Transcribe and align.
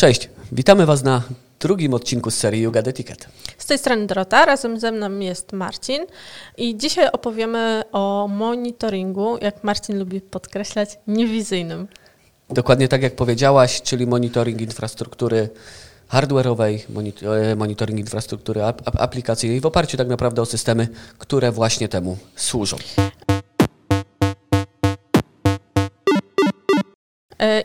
Cześć, 0.00 0.28
witamy 0.52 0.86
Was 0.86 1.02
na 1.02 1.22
drugim 1.60 1.94
odcinku 1.94 2.30
z 2.30 2.34
serii 2.34 2.62
Yoga 2.62 2.82
Ticket. 2.82 3.28
Z 3.58 3.66
tej 3.66 3.78
strony 3.78 4.06
Dorota, 4.06 4.44
razem 4.44 4.80
ze 4.80 4.92
mną 4.92 5.18
jest 5.18 5.52
Marcin 5.52 6.06
i 6.56 6.76
dzisiaj 6.76 7.08
opowiemy 7.12 7.82
o 7.92 8.28
monitoringu, 8.28 9.38
jak 9.40 9.64
Marcin 9.64 9.98
lubi 9.98 10.20
podkreślać, 10.20 10.98
niewizyjnym. 11.06 11.88
Dokładnie 12.50 12.88
tak 12.88 13.02
jak 13.02 13.16
powiedziałaś, 13.16 13.82
czyli 13.82 14.06
monitoring 14.06 14.60
infrastruktury 14.60 15.48
hardware'owej, 16.12 16.78
e, 17.50 17.56
monitoring 17.56 18.00
infrastruktury 18.00 18.62
aplikacyjnej 18.98 19.60
w 19.60 19.66
oparciu 19.66 19.96
tak 19.96 20.08
naprawdę 20.08 20.42
o 20.42 20.46
systemy, 20.46 20.88
które 21.18 21.52
właśnie 21.52 21.88
temu 21.88 22.16
służą. 22.36 22.76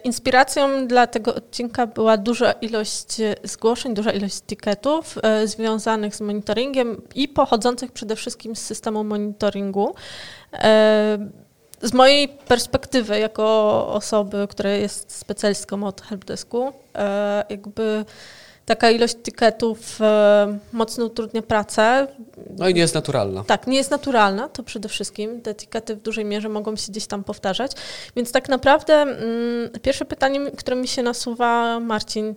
Inspiracją 0.04 0.88
dla 0.88 1.08
tego 1.08 1.36
odcinka 1.36 1.88
była 1.88 2.18
duża 2.18 2.52
ilość 2.52 3.08
zgłoszeń, 3.44 3.94
duża 3.94 4.12
ilość 4.12 4.42
ticketów 4.42 5.18
e, 5.24 5.48
związanych 5.48 6.16
z 6.16 6.22
monitoringiem 6.22 7.02
i 7.16 7.28
pochodzących 7.28 7.92
przede 7.92 8.16
wszystkim 8.16 8.56
z 8.56 8.62
systemu 8.62 9.04
monitoringu. 9.04 9.96
E, 10.54 11.18
z 11.82 11.94
mojej 11.94 12.28
perspektywy, 12.28 13.20
jako 13.20 13.44
osoby, 13.88 14.48
która 14.50 14.70
jest 14.70 15.12
specjalistką 15.12 15.84
od 15.84 16.02
helpdesku, 16.02 16.74
jakby 17.50 18.06
taka 18.66 18.90
ilość 18.90 19.16
tykietów 19.24 20.02
e, 20.02 20.58
mocno 20.74 21.06
utrudnia 21.06 21.42
pracę. 21.42 22.08
No 22.58 22.70
i 22.70 22.74
nie 22.74 22.82
jest 22.82 22.96
naturalna. 22.96 23.44
Tak, 23.44 23.68
nie 23.68 23.78
jest 23.78 23.92
naturalna, 23.92 24.50
to 24.50 24.64
przede 24.64 24.90
wszystkim. 24.90 25.42
Te 25.42 25.52
etykiety 25.52 25.96
w 25.96 26.02
dużej 26.02 26.26
mierze 26.26 26.50
mogą 26.50 26.76
się 26.76 26.92
gdzieś 26.92 27.08
tam 27.08 27.24
powtarzać. 27.24 27.72
Więc 28.16 28.32
tak 28.32 28.50
naprawdę 28.50 28.94
mm, 28.94 29.70
pierwsze 29.82 30.06
pytanie, 30.06 30.52
które 30.52 30.76
mi 30.76 30.88
się 30.88 31.04
nasuwa, 31.04 31.80
Marcin, 31.80 32.36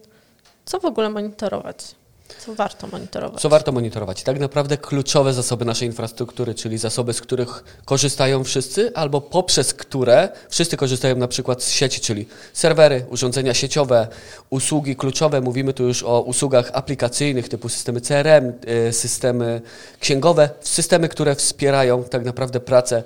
co 0.64 0.80
w 0.80 0.84
ogóle 0.84 1.10
monitorować? 1.10 1.97
Co 2.46 2.54
warto 2.54 2.86
monitorować? 2.86 3.42
Co 3.42 3.48
warto 3.48 3.72
monitorować? 3.72 4.22
Tak 4.22 4.40
naprawdę 4.40 4.76
kluczowe 4.76 5.34
zasoby 5.34 5.64
naszej 5.64 5.88
infrastruktury, 5.88 6.54
czyli 6.54 6.78
zasoby, 6.78 7.12
z 7.12 7.20
których 7.20 7.64
korzystają 7.84 8.44
wszyscy, 8.44 8.92
albo 8.94 9.20
poprzez 9.20 9.74
które 9.74 10.28
wszyscy 10.48 10.76
korzystają 10.76 11.16
na 11.16 11.28
przykład 11.28 11.62
z 11.62 11.70
sieci, 11.70 12.00
czyli 12.00 12.26
serwery, 12.52 13.06
urządzenia 13.10 13.54
sieciowe, 13.54 14.08
usługi 14.50 14.96
kluczowe. 14.96 15.40
Mówimy 15.40 15.72
tu 15.72 15.84
już 15.84 16.02
o 16.02 16.20
usługach 16.20 16.70
aplikacyjnych 16.72 17.48
typu 17.48 17.68
systemy 17.68 18.00
CRM, 18.00 18.52
y, 18.88 18.92
systemy 18.92 19.60
księgowe, 20.00 20.50
systemy, 20.60 21.08
które 21.08 21.34
wspierają 21.34 22.04
tak 22.04 22.24
naprawdę 22.24 22.60
pracę, 22.60 23.02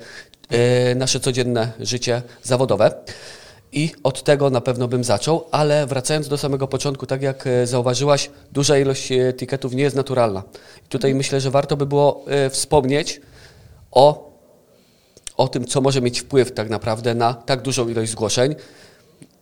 y, 0.91 0.95
nasze 0.95 1.21
codzienne 1.21 1.73
życie 1.81 2.23
zawodowe. 2.43 2.95
I 3.73 3.91
od 4.03 4.23
tego 4.23 4.51
na 4.51 4.61
pewno 4.61 4.89
bym 4.89 5.05
zaczął, 5.05 5.45
ale 5.51 5.87
wracając 5.87 6.29
do 6.29 6.39
samego 6.39 6.69
początku, 6.69 7.07
tak 7.07 7.23
jak 7.23 7.47
e, 7.47 7.67
zauważyłaś, 7.67 8.31
duża 8.53 8.79
ilość 8.79 9.13
e, 9.13 9.33
tiketów 9.33 9.75
nie 9.75 9.83
jest 9.83 9.97
naturalna. 9.97 10.43
I 10.87 10.89
tutaj 10.89 11.11
mhm. 11.11 11.19
myślę, 11.19 11.41
że 11.41 11.51
warto 11.51 11.77
by 11.77 11.87
było 11.87 12.25
e, 12.27 12.51
wspomnieć 12.51 13.21
o, 13.91 14.33
o 15.37 15.49
tym, 15.49 15.65
co 15.65 15.81
może 15.81 16.01
mieć 16.01 16.21
wpływ 16.21 16.53
tak 16.53 16.71
naprawdę 16.71 17.15
na 17.15 17.35
tak 17.35 17.63
dużą 17.63 17.89
ilość 17.89 18.13
zgłoszeń 18.13 18.55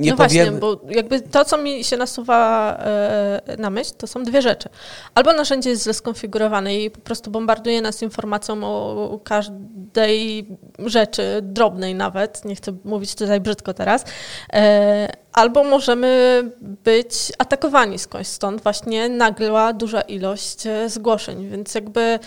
nie 0.01 0.11
no 0.11 0.17
powiem... 0.17 0.45
właśnie, 0.45 0.61
bo 0.61 0.81
jakby 0.89 1.21
to, 1.21 1.45
co 1.45 1.59
mi 1.59 1.85
się 1.85 1.97
nasuwa 1.97 2.73
e, 2.79 3.57
na 3.59 3.71
myśl, 3.71 3.91
to 3.99 4.07
są 4.07 4.23
dwie 4.23 4.43
rzeczy. 4.43 4.69
Albo 5.15 5.33
narzędzie 5.33 5.71
jest 5.71 5.83
źle 5.83 5.95
skonfigurowane 5.95 6.77
i 6.77 6.91
po 6.91 7.01
prostu 7.01 7.31
bombarduje 7.31 7.83
nas 7.83 8.03
informacją 8.03 8.65
o 8.65 9.21
każdej 9.25 10.47
rzeczy, 10.79 11.39
drobnej 11.43 11.95
nawet, 11.95 12.45
nie 12.45 12.57
chcę 12.57 12.73
mówić 12.85 13.15
tutaj 13.15 13.41
brzydko 13.41 13.75
teraz, 13.75 14.05
e, 14.53 15.13
albo 15.33 15.65
możemy 15.65 16.43
być 16.61 17.13
atakowani 17.39 17.99
skądś 17.99 18.29
stąd 18.29 18.63
właśnie 18.63 19.09
nagła 19.09 19.73
duża 19.73 20.01
ilość 20.01 20.67
e, 20.67 20.89
zgłoszeń, 20.89 21.49
więc 21.49 21.75
jakby 21.75 22.19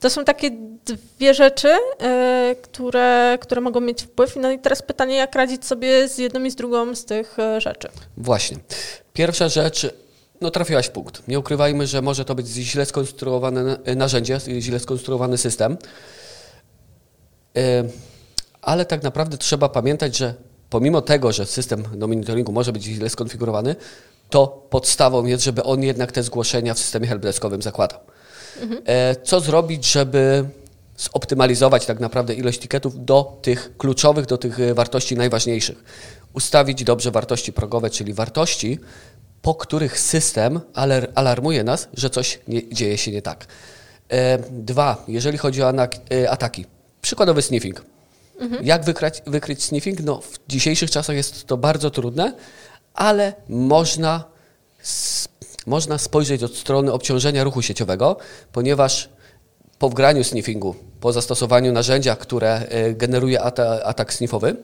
to 0.00 0.10
są 0.10 0.24
takie 0.24 0.50
dwie 0.86 1.34
rzeczy, 1.34 1.68
y, 1.68 2.56
które, 2.62 3.38
które 3.40 3.60
mogą 3.60 3.80
mieć 3.80 4.02
wpływ. 4.02 4.36
No 4.36 4.50
i 4.50 4.58
teraz 4.58 4.82
pytanie, 4.82 5.16
jak 5.16 5.34
radzić 5.34 5.64
sobie 5.64 6.08
z 6.08 6.18
jedną 6.18 6.44
i 6.44 6.50
z 6.50 6.54
drugą 6.54 6.94
z 6.94 7.04
tych 7.04 7.38
e, 7.38 7.60
rzeczy? 7.60 7.88
Właśnie. 8.16 8.58
Pierwsza 9.12 9.48
rzecz, 9.48 9.86
no 10.40 10.50
trafiłaś 10.50 10.86
w 10.86 10.90
punkt. 10.90 11.28
Nie 11.28 11.38
ukrywajmy, 11.38 11.86
że 11.86 12.02
może 12.02 12.24
to 12.24 12.34
być 12.34 12.46
źle 12.46 12.86
skonstruowane 12.86 13.78
narzędzie, 13.96 14.40
źle 14.58 14.78
skonstruowany 14.78 15.38
system, 15.38 15.76
y, 17.56 17.60
ale 18.62 18.84
tak 18.84 19.02
naprawdę 19.02 19.38
trzeba 19.38 19.68
pamiętać, 19.68 20.16
że 20.16 20.34
pomimo 20.70 21.02
tego, 21.02 21.32
że 21.32 21.46
system 21.46 21.84
do 21.94 22.08
monitoringu 22.08 22.52
może 22.52 22.72
być 22.72 22.82
źle 22.82 23.10
skonfigurowany, 23.10 23.76
to 24.30 24.46
podstawą 24.70 25.26
jest, 25.26 25.44
żeby 25.44 25.62
on 25.62 25.82
jednak 25.82 26.12
te 26.12 26.22
zgłoszenia 26.22 26.74
w 26.74 26.78
systemie 26.78 27.06
helpdeskowym 27.06 27.62
zakładał. 27.62 28.00
Mhm. 28.60 28.82
Co 29.24 29.40
zrobić, 29.40 29.92
żeby 29.92 30.44
zoptymalizować 30.98 31.86
tak 31.86 32.00
naprawdę 32.00 32.34
ilość 32.34 32.60
tiketów 32.60 33.04
do 33.04 33.38
tych 33.42 33.76
kluczowych, 33.76 34.26
do 34.26 34.38
tych 34.38 34.60
e, 34.60 34.74
wartości 34.74 35.16
najważniejszych. 35.16 35.84
Ustawić 36.32 36.84
dobrze 36.84 37.10
wartości 37.10 37.52
progowe, 37.52 37.90
czyli 37.90 38.14
wartości, 38.14 38.78
po 39.42 39.54
których 39.54 40.00
system 40.00 40.60
alarmuje 41.14 41.64
nas, 41.64 41.88
że 41.94 42.10
coś 42.10 42.38
nie, 42.48 42.68
dzieje 42.68 42.98
się 42.98 43.10
nie 43.12 43.22
tak. 43.22 43.46
E, 44.08 44.38
dwa, 44.50 45.04
jeżeli 45.08 45.38
chodzi 45.38 45.62
o 45.62 45.72
ataki. 46.28 46.66
Przykładowy 47.02 47.42
sniffing. 47.42 47.84
Mhm. 48.40 48.66
Jak 48.66 48.84
wykryć, 48.84 49.14
wykryć 49.26 49.64
sniffing? 49.64 50.00
No, 50.00 50.20
w 50.20 50.38
dzisiejszych 50.48 50.90
czasach 50.90 51.16
jest 51.16 51.46
to 51.46 51.56
bardzo 51.56 51.90
trudne, 51.90 52.32
ale 52.94 53.32
można 53.48 54.24
można 55.68 55.98
spojrzeć 55.98 56.42
od 56.42 56.56
strony 56.56 56.92
obciążenia 56.92 57.44
ruchu 57.44 57.62
sieciowego, 57.62 58.16
ponieważ 58.52 59.08
po 59.78 59.88
wgraniu 59.88 60.24
sniffingu, 60.24 60.74
po 61.00 61.12
zastosowaniu 61.12 61.72
narzędzia, 61.72 62.16
które 62.16 62.58
e, 62.68 62.94
generuje 62.94 63.42
atak 63.84 64.14
sniffowy, 64.14 64.56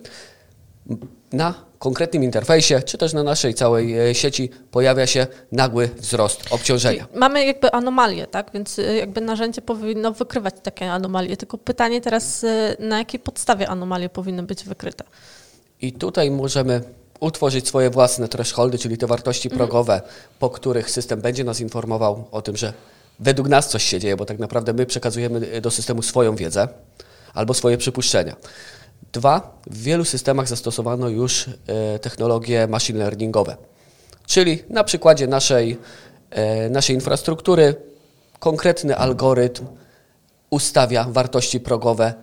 na 1.33 1.55
konkretnym 1.79 2.25
interfejsie, 2.25 2.83
czy 2.83 2.99
też 2.99 3.13
na 3.13 3.23
naszej 3.23 3.55
całej 3.55 3.99
e, 3.99 4.15
sieci 4.15 4.51
pojawia 4.71 5.07
się 5.07 5.27
nagły 5.53 5.91
wzrost 5.97 6.41
obciążenia. 6.51 7.07
Czyli 7.07 7.19
mamy 7.19 7.47
jakby 7.47 7.73
anomalię, 7.73 8.27
tak? 8.27 8.51
Więc 8.55 8.79
e, 8.79 8.97
jakby 8.97 9.21
narzędzie 9.21 9.63
powinno 9.63 10.13
wykrywać 10.13 10.55
takie 10.63 10.93
anomalie. 10.93 11.37
Tylko 11.37 11.59
pytanie 11.59 12.01
teraz, 12.01 12.47
na 12.79 12.99
jakiej 12.99 13.21
podstawie 13.21 13.69
anomalie 13.69 14.09
powinny 14.09 14.43
być 14.43 14.65
wykryte? 14.65 15.05
I 15.81 15.93
tutaj 15.93 16.31
możemy 16.31 16.83
utworzyć 17.25 17.69
swoje 17.69 17.91
własne 17.91 18.29
thresholdy, 18.29 18.79
czyli 18.79 18.99
te 18.99 19.07
wartości 19.07 19.49
mhm. 19.49 19.59
progowe, 19.59 20.03
po 20.39 20.51
których 20.51 20.91
system 20.91 21.21
będzie 21.21 21.45
nas 21.45 21.61
informował 21.61 22.25
o 22.31 22.43
tym, 22.43 22.57
że 22.57 22.73
według 23.21 23.49
nas 23.49 23.69
coś 23.69 23.85
się 23.85 24.01
dzieje, 24.01 24.17
bo 24.17 24.25
tak 24.25 24.39
naprawdę 24.39 24.73
my 24.73 24.87
przekazujemy 24.87 25.61
do 25.61 25.71
systemu 25.71 26.03
swoją 26.03 26.37
wiedzę 26.37 26.69
albo 27.35 27.55
swoje 27.55 27.79
przypuszczenia. 27.79 28.37
Dwa, 29.13 29.61
w 29.67 29.83
wielu 29.83 30.05
systemach 30.05 30.49
zastosowano 30.49 31.09
już 31.09 31.47
e, 31.67 31.99
technologie 31.99 32.67
machine 32.67 32.99
learningowe, 32.99 33.57
czyli 34.27 34.63
na 34.71 34.85
przykładzie 34.85 35.27
naszej, 35.27 35.79
e, 36.31 36.71
naszej 36.71 36.95
infrastruktury 36.95 37.75
konkretny 38.39 38.97
algorytm 38.97 39.67
ustawia 40.51 41.07
wartości 41.11 41.61
progowe 41.61 42.15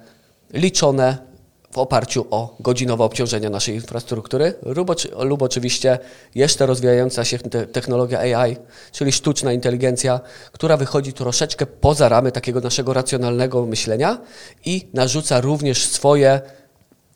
liczone 0.54 1.31
w 1.72 1.78
oparciu 1.78 2.26
o 2.32 2.56
godzinowe 2.60 3.04
obciążenia 3.04 3.50
naszej 3.50 3.76
infrastruktury. 3.76 4.54
Lub, 4.66 4.92
lub 5.20 5.42
oczywiście 5.42 6.00
jeszcze 6.36 6.66
rozwijająca 6.66 7.26
się 7.26 7.40
technologia 7.72 8.20
AI, 8.20 8.58
czyli 8.92 9.12
sztuczna 9.12 9.54
inteligencja, 9.54 10.20
która 10.52 10.78
wychodzi 10.78 11.14
troszeczkę 11.14 11.66
poza 11.66 12.10
ramy 12.10 12.32
takiego 12.32 12.62
naszego 12.62 12.94
racjonalnego 12.94 13.66
myślenia 13.66 14.18
i 14.66 14.88
narzuca 14.94 15.42
również 15.42 15.86
swoje 15.86 16.42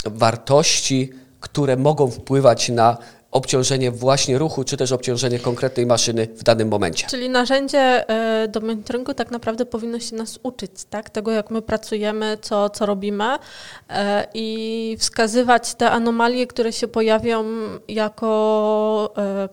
wartości, 0.06 1.10
które 1.40 1.78
mogą 1.78 2.12
wpływać 2.12 2.70
na 2.70 2.98
obciążenie 3.36 3.92
właśnie 3.92 4.38
ruchu, 4.38 4.64
czy 4.64 4.78
też 4.78 4.92
obciążenie 4.92 5.40
konkretnej 5.40 5.86
maszyny 5.86 6.28
w 6.36 6.44
danym 6.44 6.68
momencie. 6.68 7.08
Czyli 7.08 7.30
narzędzie 7.30 8.10
e, 8.10 8.48
do 8.48 8.62
monitoringu 8.62 9.14
tak 9.14 9.32
naprawdę 9.32 9.66
powinno 9.66 10.00
się 10.00 10.16
nas 10.16 10.40
uczyć, 10.44 10.72
tak? 10.90 11.10
Tego, 11.10 11.32
jak 11.32 11.52
my 11.52 11.62
pracujemy, 11.62 12.38
co, 12.42 12.70
co 12.70 12.86
robimy 12.86 13.24
e, 13.90 14.28
i 14.34 14.98
wskazywać 15.00 15.76
te 15.76 15.92
anomalie, 15.92 16.48
które 16.48 16.74
się 16.74 16.88
pojawią 16.88 17.46
jako 17.88 19.14
e, 19.18 19.50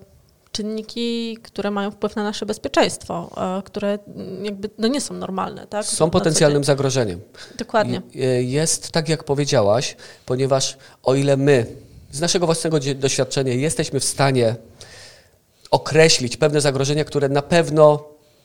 czynniki, 0.53 1.39
które 1.43 1.71
mają 1.71 1.91
wpływ 1.91 2.17
na 2.17 2.23
nasze 2.23 2.47
bezpieczeństwo, 2.47 3.31
które 3.65 3.99
jakby 4.43 4.71
no 4.79 4.89
nie 4.89 5.01
są 5.01 5.15
normalne. 5.15 5.67
Tak? 5.67 5.85
Są 5.85 6.11
potencjalnym 6.11 6.65
zagrożeniem. 6.65 7.21
Dokładnie. 7.59 8.03
Jest 8.41 8.91
tak, 8.91 9.09
jak 9.09 9.25
powiedziałaś, 9.25 9.97
ponieważ 10.27 10.79
o 11.03 11.15
ile 11.15 11.37
my 11.37 11.67
z 12.13 12.21
naszego 12.21 12.47
własnego 12.47 12.79
doświadczenia 12.95 13.53
jesteśmy 13.53 14.01
w 14.01 14.05
stanie 14.05 14.57
określić 15.71 16.37
pewne 16.37 16.61
zagrożenia, 16.61 17.05
które 17.05 17.29
na 17.29 17.43
pewno 17.43 18.05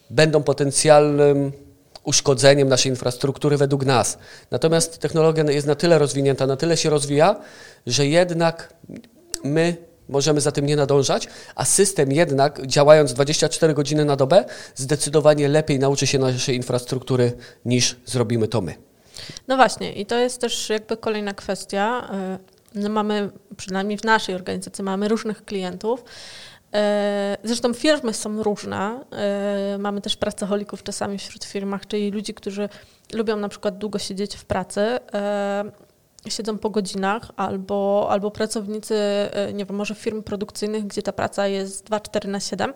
będą 0.09 0.43
potencjalnym 0.43 1.51
uszkodzeniem 2.03 2.67
naszej 2.67 2.91
infrastruktury 2.91 3.57
według 3.57 3.85
nas. 3.85 4.17
Natomiast 4.51 4.97
technologia 4.97 5.43
jest 5.43 5.67
na 5.67 5.75
tyle 5.75 5.99
rozwinięta, 5.99 6.47
na 6.47 6.57
tyle 6.57 6.77
się 6.77 6.89
rozwija, 6.89 7.35
że 7.87 8.07
jednak 8.07 8.73
my 9.43 9.75
możemy 10.09 10.41
za 10.41 10.51
tym 10.51 10.65
nie 10.65 10.75
nadążać, 10.75 11.27
a 11.55 11.65
system 11.65 12.11
jednak, 12.11 12.67
działając 12.67 13.13
24 13.13 13.73
godziny 13.73 14.05
na 14.05 14.15
dobę, 14.15 14.45
zdecydowanie 14.75 15.47
lepiej 15.47 15.79
nauczy 15.79 16.07
się 16.07 16.19
naszej 16.19 16.55
infrastruktury 16.55 17.33
niż 17.65 17.95
zrobimy 18.05 18.47
to 18.47 18.61
my. 18.61 18.75
No 19.47 19.55
właśnie, 19.55 19.93
i 19.93 20.05
to 20.05 20.17
jest 20.17 20.41
też 20.41 20.69
jakby 20.69 20.97
kolejna 20.97 21.33
kwestia. 21.33 22.09
No 22.75 22.89
mamy, 22.89 23.29
przynajmniej 23.57 23.97
w 23.97 24.03
naszej 24.03 24.35
organizacji, 24.35 24.83
mamy 24.83 25.07
różnych 25.07 25.45
klientów. 25.45 26.03
Y, 26.03 26.77
zresztą 27.43 27.73
firmy 27.73 28.13
są 28.13 28.43
różne. 28.43 28.99
Y, 29.75 29.77
mamy 29.77 30.01
też 30.01 30.15
pracocholików 30.15 30.83
czasami 30.83 31.17
wśród 31.17 31.43
firmach, 31.43 31.87
czyli 31.87 32.11
ludzi, 32.11 32.33
którzy 32.33 32.69
lubią 33.13 33.37
na 33.37 33.49
przykład 33.49 33.77
długo 33.77 33.99
siedzieć 33.99 34.35
w 34.35 34.45
pracy 34.45 34.99
siedzą 36.31 36.57
po 36.57 36.69
godzinach, 36.69 37.31
albo, 37.35 38.07
albo 38.09 38.31
pracownicy, 38.31 38.95
e, 38.95 39.53
nie 39.53 39.65
wiem, 39.65 39.75
może 39.75 39.95
firm 39.95 40.23
produkcyjnych, 40.23 40.87
gdzie 40.87 41.01
ta 41.01 41.11
praca 41.11 41.47
jest 41.47 41.89
2-4 41.89 42.27
na 42.27 42.39
7. 42.39 42.73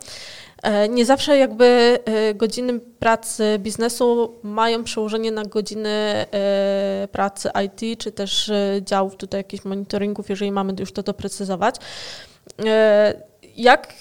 E, 0.63 0.89
nie 0.89 1.06
zawsze 1.06 1.38
jakby 1.38 2.00
e, 2.06 2.33
godziny 2.33 2.80
pracy 2.80 3.59
biznesu 3.59 4.36
mają 4.44 4.83
przełożenie 4.83 5.31
na 5.31 5.45
godziny 5.45 6.25
pracy 7.12 7.50
IT, 7.65 8.00
czy 8.00 8.12
też 8.12 8.51
działów 8.81 9.15
tutaj 9.15 9.39
jakichś 9.39 9.65
monitoringów, 9.65 10.30
jeżeli 10.30 10.51
mamy 10.51 10.74
już 10.80 10.92
to 10.92 11.04
doprecyzować. 11.04 11.75
Jak, 13.57 13.94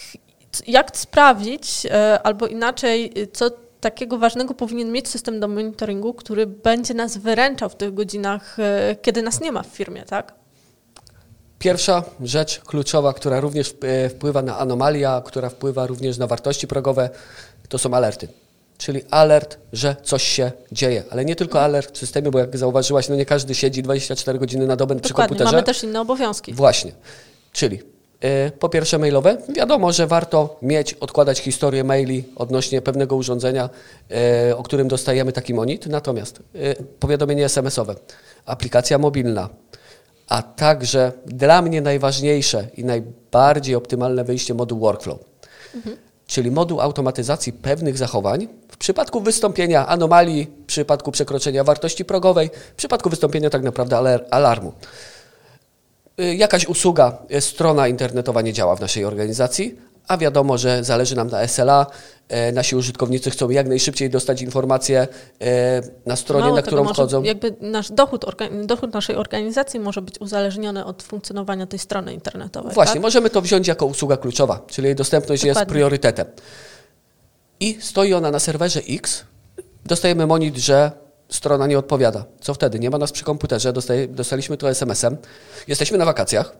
jak 0.67 0.97
sprawdzić, 0.97 1.87
albo 2.23 2.47
inaczej, 2.47 3.13
co 3.33 3.51
takiego 3.81 4.19
ważnego 4.19 4.55
powinien 4.55 4.93
mieć 4.93 5.09
system 5.09 5.41
do 5.41 5.49
monitoringu, 5.49 6.15
który 6.15 6.47
będzie 6.47 6.95
nas 6.95 7.17
wyręczał 7.17 7.69
w 7.69 7.77
tych 7.77 7.95
godzinach, 7.95 8.59
e, 8.59 8.97
kiedy 9.03 9.23
nas 9.23 9.41
nie 9.41 9.53
ma 9.53 9.63
w 9.63 9.67
firmie, 9.67 10.03
tak? 10.03 10.35
Pierwsza 11.59 12.03
rzecz 12.23 12.61
kluczowa, 12.61 13.13
która 13.13 13.41
również 13.41 13.75
e, 13.83 14.09
wpływa 14.09 14.43
na 14.43 14.59
anomalia, 14.59 15.23
która 15.25 15.49
wpływa 15.49 15.87
również 15.87 16.19
na 16.19 16.27
wartości 16.27 16.67
progowe, 16.67 17.11
to 17.69 17.79
są 17.79 17.95
alerty. 17.95 18.29
Czyli 18.79 19.01
alert, 19.11 19.59
że 19.73 19.97
coś 20.03 20.23
się 20.23 20.53
dzieje. 20.73 21.05
Ale 21.11 21.25
nie 21.25 21.37
tylko 21.37 21.61
alert 21.61 21.95
w 21.95 21.99
systemie, 21.99 22.31
bo 22.31 22.39
jak 22.39 22.57
zauważyłaś, 22.57 23.09
no 23.09 23.17
nie 23.17 23.27
każdy 23.27 23.55
siedzi 23.55 23.83
24 23.83 24.39
godziny 24.39 24.67
na 24.67 24.77
dobę 24.77 24.95
Dokładnie, 24.95 25.03
przy 25.03 25.15
komputerze. 25.15 25.53
mamy 25.53 25.63
też 25.63 25.85
inne 25.85 26.01
obowiązki. 26.01 26.55
Właśnie. 26.55 26.93
Czyli 27.53 27.83
po 28.59 28.69
pierwsze 28.69 28.99
mailowe. 28.99 29.37
Wiadomo, 29.49 29.93
że 29.93 30.07
warto 30.07 30.59
mieć, 30.63 30.95
odkładać 30.95 31.39
historię 31.39 31.85
maili 31.85 32.25
odnośnie 32.37 32.83
pewnego 32.83 33.17
urządzenia, 33.17 33.71
y, 34.51 34.57
o 34.57 34.63
którym 34.63 34.89
dostajemy 34.89 35.33
taki 35.33 35.55
monit. 35.55 35.87
Natomiast 35.87 36.39
y, 36.39 36.77
powiadomienie 37.01 37.45
SMS-owe, 37.45 37.95
aplikacja 38.47 38.99
mobilna, 38.99 39.49
a 40.29 40.43
także 40.43 41.13
dla 41.27 41.63
mnie 41.63 41.81
najważniejsze 41.81 42.67
i 42.77 42.85
najbardziej 42.85 43.75
optymalne 43.75 44.25
wyjście 44.25 44.55
moduł 44.55 44.79
workflow. 44.79 45.19
Mhm. 45.75 45.97
Czyli 46.27 46.51
moduł 46.51 46.81
automatyzacji 46.81 47.53
pewnych 47.53 47.99
zachowań 47.99 48.49
w 48.69 48.77
przypadku 48.77 49.21
wystąpienia 49.21 49.87
anomalii, 49.87 50.47
w 50.63 50.67
przypadku 50.67 51.13
przekroczenia 51.13 51.65
wartości 51.65 52.05
progowej, 52.05 52.51
w 52.73 52.75
przypadku 52.75 53.11
wystąpienia 53.11 53.51
tak 53.51 53.63
naprawdę 53.63 54.21
alarmu. 54.31 54.73
Y, 56.21 56.35
jakaś 56.35 56.67
usługa, 56.67 57.19
y, 57.35 57.41
strona 57.41 57.89
internetowa 57.89 58.43
nie 58.43 58.53
działa 58.53 58.77
w 58.77 58.81
naszej 58.81 59.05
organizacji, 59.05 59.77
a 60.09 60.17
wiadomo, 60.17 60.59
że 60.59 60.85
zależy 60.85 61.17
nam 61.17 61.29
na 61.29 61.41
SLA. 61.43 61.87
Y, 62.49 62.53
nasi 62.53 62.77
użytkownicy 62.77 63.31
chcą 63.31 63.51
jak 63.51 63.69
najszybciej 63.69 64.11
dostać 64.11 64.43
informacje 64.43 65.09
na 66.07 66.17
stronie, 66.17 66.45
Mało 66.45 66.57
na 66.57 66.63
którą 66.63 66.83
może, 66.83 66.95
wchodzą. 66.95 67.23
Jakby 67.23 67.55
nasz 67.61 67.91
dochód, 67.93 68.25
dochód 68.65 68.95
naszej 68.95 69.17
organizacji 69.17 69.81
może 69.81 70.03
być 70.03 70.21
uzależniony 70.21 70.85
od 70.85 71.03
funkcjonowania 71.03 71.67
tej 71.67 71.79
strony 71.79 72.15
internetowej. 72.15 72.75
Właśnie, 72.75 72.95
tak? 72.95 73.03
możemy 73.03 73.31
to 73.31 73.43
wziąć 73.43 73.69
jako 73.69 73.87
usługa 73.87 74.17
kluczowa, 74.17 74.61
czyli 74.67 74.87
jej 74.87 74.95
dostępność 74.95 75.43
Dokładnie. 75.43 75.61
jest 75.61 75.71
priorytetem. 75.71 76.27
I 77.61 77.79
stoi 77.81 78.15
ona 78.15 78.31
na 78.31 78.39
serwerze 78.39 78.81
X, 78.89 79.25
dostajemy 79.85 80.27
monit, 80.27 80.57
że 80.57 80.91
strona 81.31 81.67
nie 81.67 81.79
odpowiada. 81.79 82.25
Co 82.41 82.55
wtedy? 82.55 82.79
Nie 82.79 82.91
ma 82.91 82.99
nas 82.99 83.13
przy 83.13 83.25
komputerze, 83.25 83.73
dostaje, 83.73 84.09
dostaliśmy 84.09 84.57
to 84.57 84.71
SMS-em, 84.71 85.17
jesteśmy 85.69 85.99
na 85.99 86.05
wakacjach, 86.05 86.53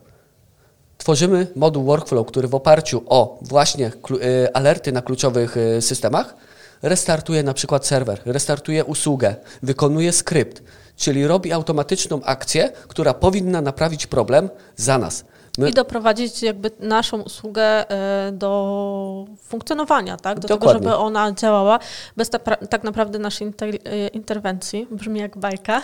tworzymy 0.97 1.47
moduł 1.55 1.83
workflow, 1.83 2.27
który 2.27 2.47
w 2.47 2.55
oparciu 2.55 3.03
o 3.05 3.39
właśnie 3.41 3.91
y, 4.11 4.53
alerty 4.53 4.91
na 4.91 5.01
kluczowych 5.01 5.57
y, 5.57 5.81
systemach 5.81 6.35
restartuje 6.81 7.43
na 7.43 7.53
przykład 7.53 7.87
serwer, 7.87 8.21
restartuje 8.25 8.85
usługę, 8.85 9.35
wykonuje 9.63 10.11
skrypt, 10.11 10.63
czyli 10.95 11.27
robi 11.27 11.51
automatyczną 11.51 12.23
akcję, 12.23 12.71
która 12.87 13.13
powinna 13.13 13.61
naprawić 13.61 14.07
problem 14.07 14.49
za 14.75 14.97
nas. 14.97 15.25
My... 15.57 15.69
I 15.69 15.73
doprowadzić 15.73 16.43
jakby 16.43 16.71
naszą 16.79 17.21
usługę 17.21 17.89
e, 17.89 18.31
do 18.31 19.25
funkcjonowania, 19.37 20.17
tak? 20.17 20.39
Do 20.39 20.47
Dokładnie. 20.47 20.79
tego, 20.79 20.89
żeby 20.89 21.03
ona 21.03 21.31
działała 21.31 21.79
bez 22.17 22.29
ta, 22.29 22.39
tak 22.39 22.83
naprawdę 22.83 23.19
naszej 23.19 23.47
inter, 23.47 23.69
e, 23.69 24.07
interwencji. 24.07 24.87
Brzmi 24.91 25.19
jak 25.19 25.37
bajka. 25.37 25.81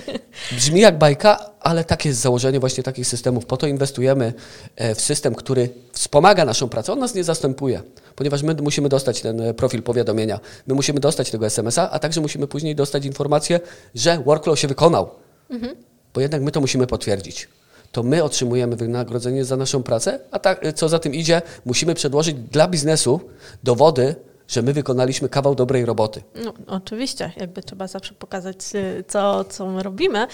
Brzmi 0.56 0.80
jak 0.80 0.98
bajka, 0.98 1.50
ale 1.60 1.84
takie 1.84 2.08
jest 2.08 2.20
założenie 2.20 2.60
właśnie 2.60 2.82
takich 2.82 3.06
systemów. 3.06 3.46
Po 3.46 3.56
to 3.56 3.66
inwestujemy 3.66 4.32
e, 4.76 4.94
w 4.94 5.00
system, 5.00 5.34
który 5.34 5.68
wspomaga 5.92 6.44
naszą 6.44 6.68
pracę. 6.68 6.92
On 6.92 6.98
nas 6.98 7.14
nie 7.14 7.24
zastępuje, 7.24 7.82
ponieważ 8.16 8.42
my 8.42 8.54
musimy 8.54 8.88
dostać 8.88 9.20
ten 9.20 9.54
profil 9.54 9.82
powiadomienia, 9.82 10.40
my 10.66 10.74
musimy 10.74 11.00
dostać 11.00 11.30
tego 11.30 11.46
SMS-a, 11.46 11.90
a 11.90 11.98
także 11.98 12.20
musimy 12.20 12.46
później 12.46 12.74
dostać 12.74 13.04
informację, 13.04 13.60
że 13.94 14.18
workflow 14.18 14.58
się 14.58 14.68
wykonał. 14.68 15.10
Mhm. 15.50 15.76
Bo 16.14 16.20
jednak 16.20 16.42
my 16.42 16.50
to 16.50 16.60
musimy 16.60 16.86
potwierdzić 16.86 17.48
to 17.92 18.02
my 18.02 18.24
otrzymujemy 18.24 18.76
wynagrodzenie 18.76 19.44
za 19.44 19.56
naszą 19.56 19.82
pracę, 19.82 20.20
a 20.30 20.38
tak, 20.38 20.62
co 20.74 20.88
za 20.88 20.98
tym 20.98 21.14
idzie, 21.14 21.42
musimy 21.64 21.94
przedłożyć 21.94 22.36
dla 22.36 22.68
biznesu 22.68 23.20
dowody, 23.62 24.14
że 24.48 24.62
my 24.62 24.72
wykonaliśmy 24.72 25.28
kawał 25.28 25.54
dobrej 25.54 25.84
roboty. 25.84 26.22
No, 26.44 26.52
oczywiście, 26.66 27.32
jakby 27.36 27.62
trzeba 27.62 27.86
zawsze 27.86 28.14
pokazać, 28.14 28.56
y, 28.74 29.04
co, 29.08 29.44
co 29.44 29.66
my 29.66 29.82
robimy, 29.82 30.26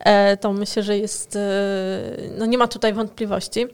e, 0.00 0.36
to 0.36 0.52
myślę, 0.52 0.82
że 0.82 0.98
jest, 0.98 1.38
no 2.38 2.46
nie 2.46 2.58
ma 2.58 2.68
tutaj 2.68 2.92
wątpliwości. 2.92 3.66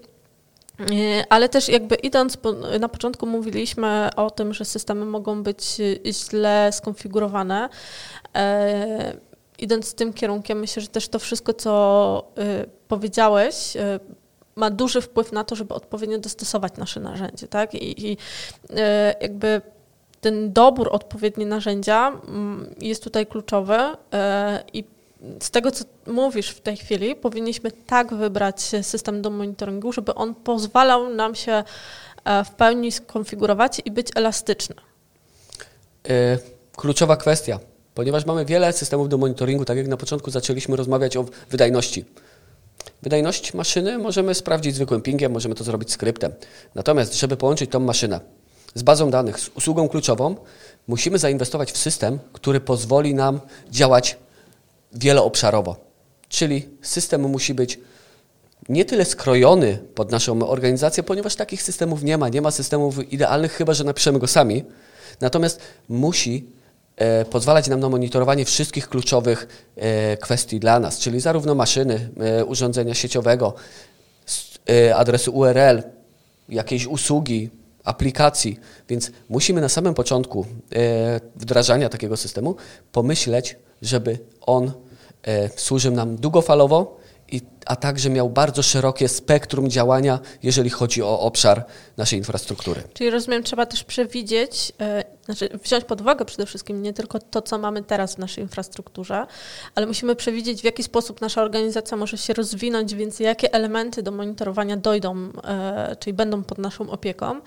E, 0.81 1.25
ale 1.29 1.49
też 1.49 1.69
jakby 1.69 1.95
idąc, 1.95 2.39
na 2.81 2.89
początku 2.89 3.27
mówiliśmy 3.27 4.11
o 4.17 4.31
tym, 4.31 4.55
że 4.55 4.65
systemy 4.65 5.05
mogą 5.05 5.43
być 5.43 5.77
źle 6.07 6.71
skonfigurowane. 6.73 7.69
E, 9.59 9.63
idąc 9.63 9.95
tym 9.95 10.13
kierunkiem, 10.13 10.59
myślę, 10.59 10.83
że 10.83 10.89
też 10.89 11.09
to 11.09 11.19
wszystko, 11.19 11.53
co 11.53 12.33
y, 12.39 12.69
powiedziałeś, 12.89 13.77
y, 13.77 13.81
ma 14.57 14.71
duży 14.71 15.01
wpływ 15.01 15.33
na 15.33 15.45
to, 15.45 15.57
żeby 15.57 15.75
odpowiednio 15.75 16.19
dostosować 16.19 16.77
nasze 16.77 17.01
narzędzie, 17.01 17.49
tak? 17.49 17.75
I, 17.75 18.11
i 18.11 18.13
y, 18.13 18.77
jakby 19.21 19.61
ten 20.21 20.53
dobór 20.53 20.89
odpowiednie 20.93 21.47
narzędzia 21.47 22.09
mm, 22.09 22.75
jest 22.81 23.05
tutaj 23.05 23.27
kluczowy 23.27 23.79
i 24.73 24.85
z 25.41 25.51
tego, 25.51 25.71
co 25.71 25.85
mówisz 26.07 26.51
w 26.51 26.61
tej 26.61 26.77
chwili, 26.77 27.17
powinniśmy 27.17 27.71
tak 27.73 28.15
wybrać 28.15 28.61
system 28.83 29.23
do 29.23 29.31
monitoringu, 29.31 29.93
żeby 29.93 30.15
on 30.15 30.35
pozwalał 30.35 31.09
nam 31.09 31.35
się 31.35 31.65
e, 32.25 32.45
w 32.45 32.51
pełni 32.51 32.93
skonfigurować 32.93 33.83
i 33.85 33.91
być 33.91 34.09
elastyczny. 34.15 34.75
Kluczowa 36.77 37.17
kwestia 37.17 37.59
ponieważ 37.99 38.27
mamy 38.27 38.45
wiele 38.45 38.73
systemów 38.73 39.09
do 39.09 39.19
monitoringu, 39.19 39.65
tak 39.65 39.77
jak 39.77 39.89
na 39.89 39.97
początku 39.97 40.31
zaczęliśmy 40.31 40.77
rozmawiać 40.77 41.17
o 41.17 41.25
wydajności. 41.51 42.05
Wydajność 43.03 43.55
maszyny 43.55 43.99
możemy 43.99 44.35
sprawdzić 44.35 44.75
zwykłym 44.75 45.03
pingiem, 45.03 45.33
możemy 45.33 45.55
to 45.55 45.65
zrobić 45.65 45.93
skryptem. 45.93 46.33
Natomiast, 46.75 47.15
żeby 47.15 47.37
połączyć 47.37 47.71
tą 47.71 47.81
maszynę 47.81 48.21
z 48.75 48.83
bazą 48.83 49.11
danych, 49.11 49.41
z 49.41 49.49
usługą 49.49 49.89
kluczową, 49.89 50.37
musimy 50.89 51.19
zainwestować 51.19 51.73
w 51.73 51.79
system, 51.79 52.19
który 52.33 52.61
pozwoli 52.61 53.15
nam 53.15 53.41
działać 53.71 54.17
wieloobszarowo. 54.93 55.77
Czyli 56.29 56.69
system 56.83 57.21
musi 57.21 57.55
być 57.55 57.79
nie 58.69 58.85
tyle 58.85 59.05
skrojony 59.05 59.79
pod 59.95 60.11
naszą 60.11 60.49
organizację, 60.49 61.03
ponieważ 61.03 61.37
takich 61.37 61.63
systemów 61.63 62.03
nie 62.03 62.19
ma. 62.19 62.29
Nie 62.29 62.43
ma 62.43 62.51
systemów 62.51 63.13
idealnych, 63.13 63.53
chyba 63.53 63.75
że 63.75 63.85
napiszemy 63.85 64.19
go 64.19 64.27
sami. 64.27 64.65
Natomiast 65.21 65.61
musi 65.89 66.58
pozwalać 67.31 67.69
nam 67.69 67.81
na 67.81 67.89
monitorowanie 67.89 68.45
wszystkich 68.45 68.89
kluczowych 68.89 69.69
e, 69.77 70.17
kwestii 70.17 70.61
dla 70.61 70.81
nas, 70.81 70.99
czyli 70.99 71.21
zarówno 71.21 71.55
maszyny, 71.55 72.11
e, 72.21 72.45
urządzenia 72.45 72.95
sieciowego, 72.95 73.55
adresu 74.95 75.33
URL, 75.33 75.83
jakiejś 76.49 76.87
usługi, 76.87 77.51
aplikacji. 77.85 78.61
Więc 78.89 79.11
musimy 79.29 79.61
na 79.61 79.69
samym 79.69 79.95
początku 79.95 80.47
wdrażania 81.37 81.89
takiego 81.89 82.17
systemu 82.17 82.57
pomyśleć, 82.93 83.57
żeby 83.83 84.19
on 84.41 84.73
służył 85.57 85.93
nam 85.93 86.17
długofalowo 86.17 86.99
i, 87.33 87.41
a 87.67 87.77
także 87.77 88.11
miał 88.11 88.31
bardzo 88.31 88.63
szerokie 88.63 89.09
spektrum 89.09 89.71
działania, 89.71 90.19
jeżeli 90.43 90.71
chodzi 90.71 91.03
o 91.03 91.21
obszar 91.21 91.65
naszej 91.97 92.19
infrastruktury. 92.19 92.83
Czyli 92.95 93.11
rozumiem, 93.11 93.43
trzeba 93.43 93.67
też 93.67 93.85
przewidzieć, 93.85 94.73
yy, 94.79 95.05
znaczy 95.25 95.59
wziąć 95.65 95.85
pod 95.85 96.01
uwagę 96.01 96.25
przede 96.25 96.47
wszystkim 96.47 96.83
nie 96.83 96.93
tylko 96.93 97.19
to, 97.19 97.43
co 97.43 97.59
mamy 97.59 97.83
teraz 97.83 98.15
w 98.15 98.19
naszej 98.19 98.45
infrastrukturze, 98.45 99.27
ale 99.75 99.87
musimy 99.87 100.17
przewidzieć, 100.17 100.61
w 100.61 100.65
jaki 100.65 100.83
sposób 100.83 101.21
nasza 101.21 101.43
organizacja 101.43 101.97
może 101.97 102.19
się 102.19 102.35
rozwinąć, 102.35 102.95
więc 102.95 103.21
jakie 103.21 103.53
elementy 103.53 104.03
do 104.03 104.11
monitorowania 104.11 104.77
dojdą, 104.77 105.17
yy, 105.17 105.33
czyli 105.99 106.15
będą 106.15 106.43
pod 106.43 106.59
naszą 106.59 106.91
opieką. 106.91 107.41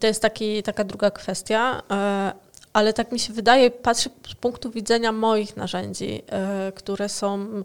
To 0.00 0.06
jest 0.06 0.22
taki, 0.22 0.62
taka 0.62 0.84
druga 0.84 1.10
kwestia. 1.10 1.82
Yy, 1.90 2.48
ale 2.72 2.92
tak 2.92 3.12
mi 3.12 3.18
się 3.18 3.32
wydaje, 3.32 3.70
patrzę 3.70 4.10
z 4.30 4.34
punktu 4.34 4.70
widzenia 4.70 5.12
moich 5.12 5.56
narzędzi, 5.56 6.22
które 6.74 7.08
są 7.08 7.46
E, 7.46 7.64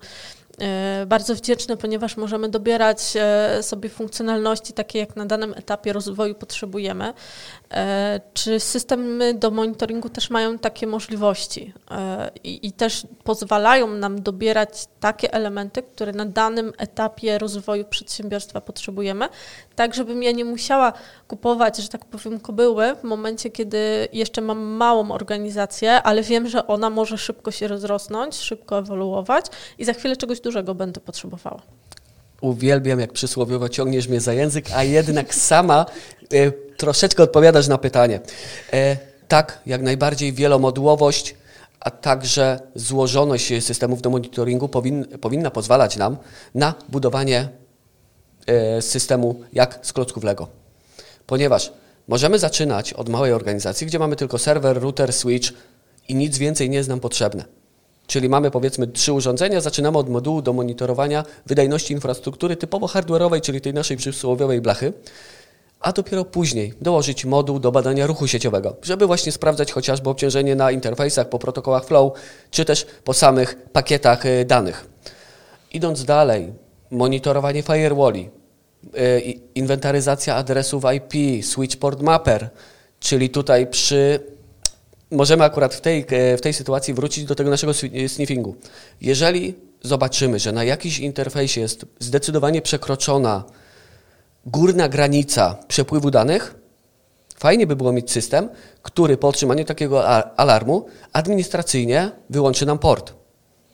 bardzo 1.08 1.36
wdzięczne, 1.36 1.78
ponieważ 1.78 2.18
możemy 2.18 2.50
dobierać 2.50 3.14
e, 3.16 3.64
sobie 3.64 3.90
funkcjonalności 3.90 4.74
takie, 4.74 5.00
jak 5.00 5.16
na 5.16 5.26
danym 5.26 5.54
etapie 5.58 5.94
rozwoju 5.94 6.36
potrzebujemy. 6.36 7.14
E, 7.72 8.22
czy 8.34 8.60
systemy 8.60 9.34
do 9.34 9.52
monitoringu 9.52 10.10
też 10.10 10.30
mają 10.30 10.60
takie 10.60 10.88
możliwości 10.88 11.74
i, 12.44 12.68
i 12.68 12.72
też 12.72 13.08
pozwalają 13.24 13.88
nam 13.88 14.22
dobierać 14.22 14.86
takie 15.00 15.34
elementy, 15.34 15.84
które 15.84 16.12
na 16.12 16.26
danym 16.26 16.74
etapie 16.78 17.38
rozwoju 17.38 17.86
przedsiębiorstwa 17.86 18.62
potrzebujemy, 18.62 19.30
tak 19.76 19.96
żebym 19.96 20.24
ja 20.24 20.32
nie 20.32 20.46
musiała 20.46 20.94
kupować, 21.28 21.78
że 21.78 21.88
tak 21.88 22.06
powiem, 22.06 22.40
kobyły 22.40 22.96
w 22.96 23.04
momencie, 23.04 23.50
kiedy 23.50 24.08
jeszcze 24.14 24.42
mam 24.42 24.60
małą 24.60 25.12
organizację, 25.12 26.02
ale 26.04 26.24
wiem, 26.24 26.48
że 26.48 26.68
ona 26.68 26.90
może 26.90 27.18
szybko 27.18 27.52
się 27.52 27.68
rozrosnąć, 27.68 28.36
szybko 28.36 28.78
ewoluować 28.78 29.46
i 29.78 29.86
za 29.86 29.94
chwilę 29.94 30.16
czegoś 30.16 30.40
dużego 30.40 30.76
będę 30.76 31.02
potrzebowała. 31.02 31.62
Uwielbiam, 32.42 33.00
jak 33.00 33.14
przysłowiowo 33.14 33.70
ciągniesz 33.70 34.08
mnie 34.08 34.22
za 34.22 34.34
język, 34.34 34.66
a 34.76 34.84
jednak 34.84 35.36
sama 35.36 35.86
e, 36.34 36.52
troszeczkę 36.52 37.24
odpowiadasz 37.24 37.68
na 37.68 37.78
pytanie. 37.78 38.20
E, 38.74 38.98
tak, 39.28 39.60
jak 39.66 39.82
najbardziej 39.82 40.34
wielomodułowość, 40.34 41.36
a 41.80 41.92
także 41.92 42.60
złożoność 42.76 43.66
systemów 43.66 44.02
do 44.02 44.10
monitoringu 44.10 44.70
powin, 44.70 45.06
powinna 45.22 45.52
pozwalać 45.52 45.98
nam 45.98 46.18
na 46.56 46.74
budowanie 46.90 47.50
e, 48.46 48.82
systemu 48.82 49.42
jak 49.54 49.80
z 49.82 49.94
klocków 49.94 50.24
Lego. 50.24 50.48
Ponieważ 51.28 51.74
możemy 52.08 52.40
zaczynać 52.40 52.94
od 52.94 53.10
małej 53.10 53.34
organizacji, 53.34 53.88
gdzie 53.88 54.00
mamy 54.00 54.16
tylko 54.16 54.38
serwer, 54.38 54.82
router, 54.82 55.14
switch 55.14 55.50
i 56.08 56.16
nic 56.16 56.38
więcej 56.38 56.70
nie 56.70 56.78
jest 56.78 56.90
nam 56.90 57.00
potrzebne. 57.00 57.46
Czyli 58.08 58.30
mamy 58.30 58.52
powiedzmy 58.52 58.88
trzy 58.88 59.14
urządzenia, 59.14 59.62
zaczynamy 59.62 59.98
od 59.98 60.10
modułu 60.10 60.42
do 60.42 60.54
monitorowania 60.54 61.24
wydajności 61.46 61.94
infrastruktury 61.94 62.56
typowo 62.56 62.88
hardware'owej, 62.88 63.42
czyli 63.42 63.62
tej 63.62 63.74
naszej 63.74 63.98
przysłowiowej 63.98 64.62
blachy, 64.62 64.94
a 65.80 65.92
dopiero 65.92 66.26
później 66.26 66.74
dołożyć 66.82 67.26
moduł 67.26 67.60
do 67.60 67.72
badania 67.72 68.08
ruchu 68.08 68.28
sieciowego, 68.28 68.76
żeby 68.82 69.08
właśnie 69.08 69.32
sprawdzać 69.32 69.72
chociażby 69.72 70.10
obciążenie 70.10 70.56
na 70.56 70.72
interfejsach, 70.72 71.30
po 71.30 71.40
protokołach 71.40 71.86
flow, 71.86 72.14
czy 72.52 72.66
też 72.66 72.86
po 73.04 73.14
samych 73.14 73.56
pakietach 73.74 74.26
y, 74.26 74.46
danych. 74.46 74.88
Idąc 75.74 76.06
dalej, 76.06 76.54
monitorowanie 76.94 77.64
firewalli, 77.64 78.30
y, 78.98 79.22
inwentaryzacja 79.56 80.36
adresów 80.36 80.84
IP, 80.96 81.44
switchport 81.46 82.02
mapper, 82.02 82.50
czyli 83.00 83.30
tutaj 83.30 83.68
przy 83.68 84.20
możemy 85.12 85.44
akurat 85.44 85.76
w 85.76 85.82
tej, 85.82 86.06
w 86.38 86.42
tej 86.42 86.54
sytuacji 86.54 86.94
wrócić 86.94 87.26
do 87.26 87.36
tego 87.36 87.50
naszego 87.50 87.74
sniffingu. 88.08 88.56
Jeżeli 89.02 89.56
zobaczymy, 89.82 90.40
że 90.40 90.52
na 90.52 90.64
jakiś 90.64 91.00
interfejsie 91.00 91.62
jest 91.62 91.86
zdecydowanie 92.00 92.62
przekroczona 92.62 93.44
górna 94.46 94.90
granica 94.90 95.58
przepływu 95.68 96.12
danych, 96.12 96.56
fajnie 97.38 97.68
by 97.68 97.76
było 97.76 97.92
mieć 97.92 98.12
system, 98.12 98.50
który 98.82 99.18
po 99.18 99.28
otrzymaniu 99.28 99.66
takiego 99.66 100.08
alarmu 100.38 100.86
administracyjnie 101.14 102.12
wyłączy 102.30 102.66
nam 102.66 102.80
port 102.80 103.23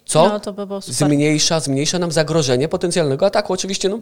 co 0.09 0.39
no, 0.45 0.53
by 0.53 0.67
zmniejsza, 0.81 1.59
zmniejsza 1.59 1.99
nam 1.99 2.11
zagrożenie 2.11 2.67
potencjalnego 2.67 3.25
ataku. 3.25 3.53
Oczywiście 3.53 3.89
no, 3.89 3.99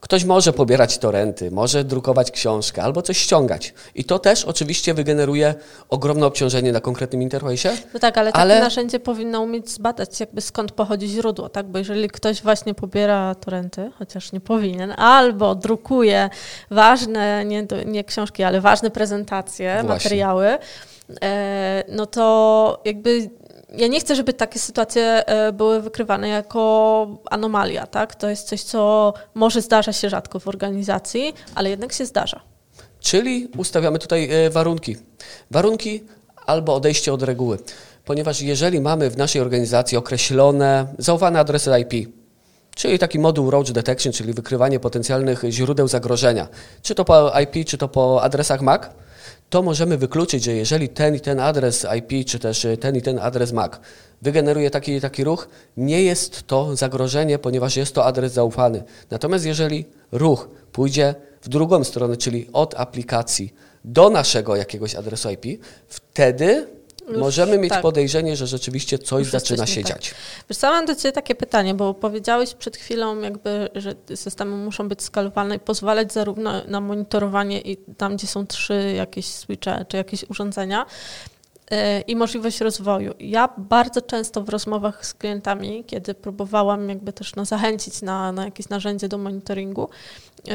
ktoś 0.00 0.24
może 0.24 0.52
pobierać 0.52 0.98
torenty, 0.98 1.50
może 1.50 1.84
drukować 1.84 2.30
książkę 2.30 2.82
albo 2.82 3.02
coś 3.02 3.18
ściągać. 3.18 3.74
I 3.94 4.04
to 4.04 4.18
też 4.18 4.44
oczywiście 4.44 4.94
wygeneruje 4.94 5.54
ogromne 5.88 6.26
obciążenie 6.26 6.72
na 6.72 6.80
konkretnym 6.80 7.22
interfejsie. 7.22 7.70
No 7.94 8.00
tak, 8.00 8.18
ale, 8.18 8.32
ale 8.32 8.54
takie 8.54 8.64
narzędzie 8.64 9.00
powinno 9.00 9.40
umieć 9.40 9.70
zbadać 9.70 10.20
jakby 10.20 10.40
skąd 10.40 10.72
pochodzi 10.72 11.08
źródło, 11.08 11.48
tak? 11.48 11.66
Bo 11.66 11.78
jeżeli 11.78 12.08
ktoś 12.08 12.42
właśnie 12.42 12.74
pobiera 12.74 13.34
torenty, 13.34 13.90
chociaż 13.98 14.32
nie 14.32 14.40
powinien, 14.40 14.92
albo 14.96 15.54
drukuje 15.54 16.30
ważne, 16.70 17.44
nie, 17.44 17.66
nie 17.86 18.04
książki, 18.04 18.42
ale 18.42 18.60
ważne 18.60 18.90
prezentacje, 18.90 19.72
właśnie. 19.72 19.88
materiały, 19.88 20.58
e, 21.22 21.84
no 21.88 22.06
to 22.06 22.80
jakby 22.84 23.30
ja 23.76 23.86
nie 23.86 24.00
chcę, 24.00 24.16
żeby 24.16 24.32
takie 24.32 24.58
sytuacje 24.58 25.26
e, 25.26 25.52
były 25.52 25.82
wykrywane 25.82 26.28
jako 26.28 27.08
anomalia, 27.30 27.86
tak? 27.86 28.14
To 28.14 28.28
jest 28.28 28.48
coś, 28.48 28.62
co 28.62 29.12
może 29.34 29.62
zdarza 29.62 29.92
się 29.92 30.10
rzadko 30.10 30.40
w 30.40 30.48
organizacji, 30.48 31.34
ale 31.54 31.70
jednak 31.70 31.92
się 31.92 32.06
zdarza. 32.06 32.40
Czyli 33.00 33.48
ustawiamy 33.58 33.98
tutaj 33.98 34.28
e, 34.30 34.50
warunki. 34.50 34.96
Warunki 35.50 36.04
albo 36.46 36.74
odejście 36.74 37.12
od 37.12 37.22
reguły. 37.22 37.58
Ponieważ 38.04 38.40
jeżeli 38.40 38.80
mamy 38.80 39.10
w 39.10 39.16
naszej 39.16 39.42
organizacji 39.42 39.98
określone 39.98 40.86
zaufane 40.98 41.40
adresy 41.40 41.70
IP, 41.80 42.08
czyli 42.74 42.98
taki 42.98 43.18
moduł 43.18 43.50
Roach 43.50 43.72
Detection, 43.72 44.12
czyli 44.12 44.32
wykrywanie 44.32 44.80
potencjalnych 44.80 45.42
źródeł 45.50 45.88
zagrożenia, 45.88 46.48
czy 46.82 46.94
to 46.94 47.04
po 47.04 47.32
IP, 47.40 47.66
czy 47.66 47.78
to 47.78 47.88
po 47.88 48.22
adresach 48.22 48.60
MAC, 48.60 48.82
to 49.50 49.62
możemy 49.62 49.98
wykluczyć, 49.98 50.44
że 50.44 50.52
jeżeli 50.52 50.88
ten 50.88 51.14
i 51.14 51.20
ten 51.20 51.40
adres 51.40 51.86
IP, 51.98 52.26
czy 52.26 52.38
też 52.38 52.64
y, 52.64 52.76
ten 52.76 52.96
i 52.96 53.02
ten 53.02 53.18
adres 53.18 53.52
MAC 53.52 53.72
wygeneruje 54.22 54.70
taki 54.70 55.00
taki 55.00 55.24
ruch, 55.24 55.48
nie 55.76 56.02
jest 56.02 56.46
to 56.46 56.76
zagrożenie, 56.76 57.38
ponieważ 57.38 57.76
jest 57.76 57.94
to 57.94 58.04
adres 58.04 58.32
zaufany. 58.32 58.82
Natomiast 59.10 59.44
jeżeli 59.44 59.84
ruch 60.12 60.48
pójdzie 60.72 61.14
w 61.42 61.48
drugą 61.48 61.84
stronę, 61.84 62.16
czyli 62.16 62.48
od 62.52 62.74
aplikacji 62.74 63.54
do 63.84 64.10
naszego 64.10 64.56
jakiegoś 64.56 64.94
adresu 64.94 65.30
IP, 65.30 65.62
wtedy 65.88 66.66
już, 67.10 67.20
Możemy 67.20 67.58
mieć 67.58 67.70
tak. 67.70 67.82
podejrzenie, 67.82 68.36
że 68.36 68.46
rzeczywiście 68.46 68.98
coś 68.98 69.20
Już 69.20 69.30
zaczyna 69.30 69.66
się 69.66 69.82
tak. 69.82 69.92
dziać. 69.92 70.14
Wiesz, 70.50 70.58
co, 70.58 70.70
mam 70.70 70.86
do 70.86 70.94
Ciebie 70.94 71.12
takie 71.12 71.34
pytanie, 71.34 71.74
bo 71.74 71.94
powiedziałeś 71.94 72.54
przed 72.54 72.76
chwilą, 72.76 73.20
jakby, 73.20 73.68
że 73.74 73.94
systemy 74.14 74.56
muszą 74.56 74.88
być 74.88 75.02
skalowalne 75.02 75.56
i 75.56 75.60
pozwalać 75.60 76.12
zarówno 76.12 76.64
na 76.66 76.80
monitorowanie 76.80 77.60
i 77.60 77.76
tam, 77.76 78.16
gdzie 78.16 78.26
są 78.26 78.46
trzy 78.46 78.92
jakieś 78.96 79.26
switche 79.26 79.84
czy 79.88 79.96
jakieś 79.96 80.30
urządzenia, 80.30 80.86
Y, 81.72 82.00
i 82.00 82.16
możliwość 82.16 82.60
rozwoju. 82.60 83.14
Ja 83.20 83.48
bardzo 83.58 84.02
często 84.02 84.42
w 84.42 84.48
rozmowach 84.48 85.06
z 85.06 85.14
klientami, 85.14 85.84
kiedy 85.86 86.14
próbowałam 86.14 86.88
jakby 86.88 87.12
też 87.12 87.34
no, 87.34 87.44
zachęcić 87.44 88.02
na, 88.02 88.32
na 88.32 88.44
jakieś 88.44 88.68
narzędzie 88.68 89.08
do 89.08 89.18
monitoringu, 89.18 89.88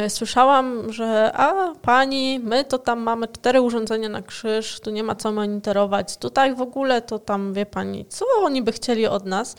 słyszałam, 0.10 0.94
że 0.94 1.32
a 1.34 1.74
pani, 1.82 2.40
my 2.44 2.66
to 2.66 2.78
tam 2.78 3.00
mamy 3.00 3.28
cztery 3.28 3.62
urządzenia 3.62 4.10
na 4.10 4.22
krzyż, 4.22 4.80
tu 4.80 4.92
nie 4.92 5.04
ma 5.04 5.16
co 5.16 5.32
monitorować, 5.32 6.18
tutaj 6.18 6.56
w 6.56 6.62
ogóle 6.62 7.02
to 7.02 7.20
tam 7.20 7.54
wie 7.54 7.66
pani, 7.66 8.06
co 8.10 8.26
oni 8.42 8.62
by 8.62 8.72
chcieli 8.72 9.08
od 9.08 9.26
nas. 9.26 9.56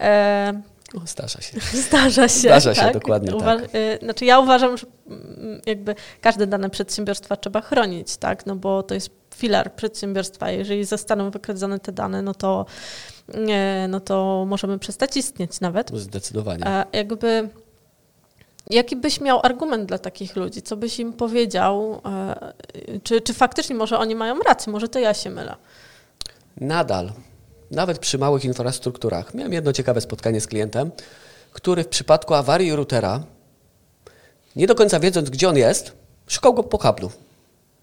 E, 0.00 0.62
Zdarza 1.04 1.40
się. 1.40 1.60
Zdarza 1.88 2.28
się. 2.28 2.38
Zdarza 2.38 2.74
się, 2.74 2.80
tak? 2.80 2.94
dokładnie 2.94 3.32
Uwa- 3.32 3.60
tak. 3.60 3.74
Y, 3.74 3.98
znaczy 4.02 4.24
ja 4.24 4.38
uważam, 4.38 4.76
że 4.76 4.86
mm, 5.06 5.60
jakby 5.66 5.94
każde 6.20 6.46
dane 6.46 6.70
przedsiębiorstwa 6.70 7.36
trzeba 7.36 7.60
chronić, 7.60 8.16
tak? 8.16 8.46
No 8.46 8.56
bo 8.56 8.82
to 8.82 8.94
jest 8.94 9.10
filar 9.34 9.74
przedsiębiorstwa. 9.74 10.50
Jeżeli 10.50 10.84
zostaną 10.84 11.30
wykradzone 11.30 11.78
te 11.78 11.92
dane, 11.92 12.22
no 12.22 12.34
to, 12.34 12.66
no 13.88 14.00
to 14.00 14.44
możemy 14.48 14.78
przestać 14.78 15.16
istnieć 15.16 15.60
nawet. 15.60 15.90
Zdecydowanie. 15.94 16.66
A 16.66 16.84
jakby 16.92 17.48
Jaki 18.70 18.96
byś 18.96 19.20
miał 19.20 19.40
argument 19.42 19.86
dla 19.86 19.98
takich 19.98 20.36
ludzi? 20.36 20.62
Co 20.62 20.76
byś 20.76 20.98
im 20.98 21.12
powiedział? 21.12 22.00
E, 22.06 22.52
czy, 23.02 23.20
czy 23.20 23.34
faktycznie 23.34 23.76
może 23.76 23.98
oni 23.98 24.14
mają 24.14 24.38
rację? 24.38 24.72
Może 24.72 24.88
to 24.88 24.98
ja 24.98 25.14
się 25.14 25.30
mylę? 25.30 25.56
Nadal, 26.56 27.12
nawet 27.70 27.98
przy 27.98 28.18
małych 28.18 28.44
infrastrukturach. 28.44 29.34
Miałem 29.34 29.52
jedno 29.52 29.72
ciekawe 29.72 30.00
spotkanie 30.00 30.40
z 30.40 30.46
klientem, 30.46 30.90
który 31.52 31.84
w 31.84 31.88
przypadku 31.88 32.34
awarii 32.34 32.76
routera, 32.76 33.24
nie 34.56 34.66
do 34.66 34.74
końca 34.74 35.00
wiedząc, 35.00 35.30
gdzie 35.30 35.48
on 35.48 35.56
jest, 35.56 35.92
szukał 36.26 36.54
go 36.54 36.62
po 36.62 36.78
kablu. 36.78 37.10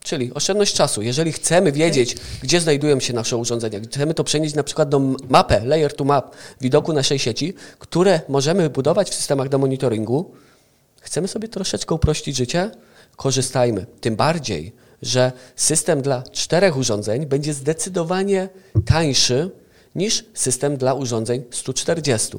Czyli 0.04 0.34
oszczędność 0.34 0.74
czasu. 0.74 1.02
Jeżeli 1.02 1.32
chcemy 1.32 1.72
wiedzieć, 1.72 2.16
gdzie 2.44 2.62
znajdują 2.62 3.00
się 3.00 3.14
nasze 3.14 3.38
urządzenia, 3.38 3.80
chcemy 3.80 4.14
to 4.14 4.24
przenieść 4.24 4.56
na 4.56 4.64
przykład 4.64 4.90
do 4.90 5.00
mapę, 5.30 5.66
layer 5.66 5.96
to 5.96 6.04
map, 6.04 6.36
widoku 6.62 6.94
naszej 6.94 7.20
sieci, 7.20 7.54
które 7.80 8.22
możemy 8.30 8.70
budować 8.70 9.10
w 9.10 9.14
systemach 9.14 9.50
do 9.50 9.58
monitoringu, 9.58 10.32
chcemy 11.02 11.28
sobie 11.28 11.48
troszeczkę 11.48 11.96
uprościć 11.96 12.36
życie, 12.38 12.72
korzystajmy. 13.16 13.86
Tym 14.02 14.16
bardziej, 14.16 14.74
że 15.02 15.32
system 15.56 16.02
dla 16.02 16.24
czterech 16.32 16.78
urządzeń 16.78 17.26
będzie 17.26 17.54
zdecydowanie 17.54 18.50
tańszy 18.86 19.52
niż 19.96 20.26
system 20.34 20.78
dla 20.78 20.94
urządzeń 20.94 21.44
140. 21.52 22.38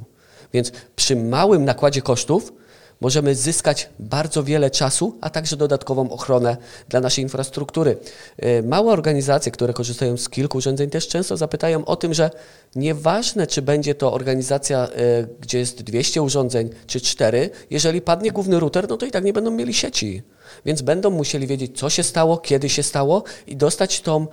Więc 0.52 0.72
przy 0.96 1.16
małym 1.16 1.64
nakładzie 1.64 2.02
kosztów 2.02 2.52
możemy 3.00 3.34
zyskać 3.34 3.88
bardzo 3.98 4.44
wiele 4.44 4.70
czasu, 4.70 5.16
a 5.20 5.30
także 5.30 5.56
dodatkową 5.56 6.10
ochronę 6.10 6.56
dla 6.88 7.00
naszej 7.00 7.24
infrastruktury. 7.24 7.96
Y, 8.44 8.62
małe 8.62 8.92
organizacje, 8.92 9.52
które 9.52 9.72
korzystają 9.72 10.16
z 10.16 10.28
kilku 10.28 10.58
urządzeń, 10.58 10.90
też 10.90 11.08
często 11.08 11.36
zapytają 11.36 11.84
o 11.84 11.96
tym, 11.96 12.14
że 12.14 12.30
nieważne, 12.76 13.46
czy 13.46 13.62
będzie 13.62 13.94
to 13.94 14.12
organizacja, 14.12 14.88
y, 14.88 15.28
gdzie 15.40 15.58
jest 15.58 15.82
200 15.82 16.22
urządzeń, 16.22 16.70
czy 16.86 17.00
4, 17.00 17.50
jeżeli 17.70 18.00
padnie 18.00 18.30
główny 18.30 18.60
router, 18.60 18.88
no 18.88 18.96
to 18.96 19.06
i 19.06 19.10
tak 19.10 19.24
nie 19.24 19.32
będą 19.32 19.50
mieli 19.50 19.74
sieci. 19.74 20.22
Więc 20.64 20.82
będą 20.82 21.10
musieli 21.10 21.46
wiedzieć, 21.46 21.78
co 21.78 21.90
się 21.90 22.02
stało, 22.02 22.38
kiedy 22.38 22.68
się 22.68 22.82
stało 22.82 23.22
i 23.46 23.56
dostać 23.56 24.00
tą, 24.00 24.26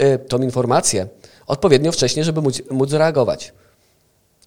y, 0.00 0.18
tą 0.18 0.42
informację 0.42 1.08
odpowiednio 1.46 1.92
wcześnie, 1.92 2.24
żeby 2.24 2.42
móc, 2.42 2.62
móc 2.70 2.92
reagować. 2.92 3.52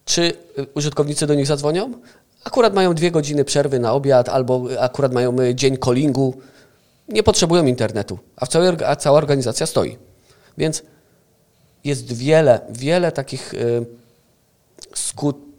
Czy 0.05 0.33
użytkownicy 0.73 1.27
do 1.27 1.33
nich 1.33 1.47
zadzwonią? 1.47 1.93
Akurat 2.43 2.73
mają 2.73 2.93
dwie 2.93 3.11
godziny 3.11 3.45
przerwy 3.45 3.79
na 3.79 3.93
obiad 3.93 4.29
albo 4.29 4.63
akurat 4.79 5.13
mają 5.13 5.39
y, 5.39 5.55
dzień 5.55 5.77
callingu, 5.77 6.33
nie 7.07 7.23
potrzebują 7.23 7.65
internetu, 7.65 8.19
a, 8.35 8.47
całej, 8.47 8.77
a 8.85 8.95
cała 8.95 9.17
organizacja 9.17 9.65
stoi. 9.65 9.97
Więc 10.57 10.83
jest 11.83 12.13
wiele, 12.13 12.59
wiele 12.69 13.11
takich 13.11 13.53
y, 13.53 13.85
skut, 14.95 15.49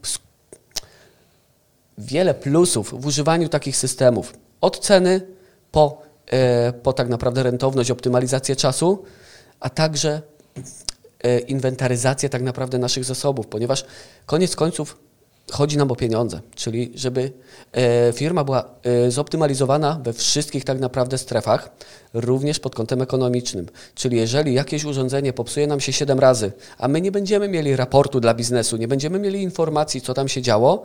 wiele 1.98 2.34
plusów 2.34 3.00
w 3.00 3.06
używaniu 3.06 3.48
takich 3.48 3.76
systemów. 3.76 4.32
Od 4.60 4.78
ceny 4.78 5.20
po, 5.72 6.02
y, 6.68 6.72
po 6.72 6.92
tak 6.92 7.08
naprawdę 7.08 7.42
rentowność, 7.42 7.90
optymalizację 7.90 8.56
czasu, 8.56 9.04
a 9.60 9.70
także 9.70 10.22
inwentaryzację 11.48 12.28
tak 12.28 12.42
naprawdę 12.42 12.78
naszych 12.78 13.04
zasobów, 13.04 13.46
ponieważ 13.46 13.84
koniec 14.26 14.56
końców 14.56 14.96
chodzi 15.50 15.78
nam 15.78 15.90
o 15.90 15.96
pieniądze, 15.96 16.40
czyli 16.54 16.92
żeby 16.94 17.32
e, 17.72 18.12
firma 18.12 18.44
była 18.44 18.64
e, 18.82 19.10
zoptymalizowana 19.10 20.00
we 20.04 20.12
wszystkich 20.12 20.64
tak 20.64 20.80
naprawdę 20.80 21.18
strefach, 21.18 21.70
również 22.14 22.58
pod 22.58 22.74
kątem 22.74 23.02
ekonomicznym. 23.02 23.66
Czyli 23.94 24.16
jeżeli 24.16 24.54
jakieś 24.54 24.84
urządzenie 24.84 25.32
popsuje 25.32 25.66
nam 25.66 25.80
się 25.80 25.92
7 25.92 26.18
razy, 26.18 26.52
a 26.78 26.88
my 26.88 27.00
nie 27.00 27.12
będziemy 27.12 27.48
mieli 27.48 27.76
raportu 27.76 28.20
dla 28.20 28.34
biznesu, 28.34 28.76
nie 28.76 28.88
będziemy 28.88 29.18
mieli 29.18 29.42
informacji, 29.42 30.00
co 30.00 30.14
tam 30.14 30.28
się 30.28 30.42
działo, 30.42 30.82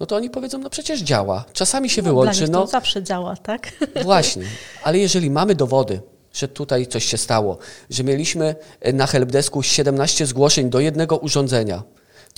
no 0.00 0.06
to 0.06 0.16
oni 0.16 0.30
powiedzą, 0.30 0.58
no 0.58 0.70
przecież 0.70 1.00
działa. 1.00 1.44
Czasami 1.52 1.90
się 1.90 2.02
no, 2.02 2.08
wyłączy. 2.08 2.48
No 2.48 2.66
zawsze 2.66 3.02
działa, 3.02 3.36
tak? 3.36 3.72
Właśnie, 4.02 4.44
ale 4.82 4.98
jeżeli 4.98 5.30
mamy 5.30 5.54
dowody, 5.54 6.00
że 6.32 6.48
tutaj 6.48 6.86
coś 6.86 7.04
się 7.04 7.18
stało, 7.18 7.58
że 7.90 8.04
mieliśmy 8.04 8.54
na 8.92 9.06
helpdesku 9.06 9.62
17 9.62 10.26
zgłoszeń 10.26 10.70
do 10.70 10.80
jednego 10.80 11.16
urządzenia, 11.16 11.82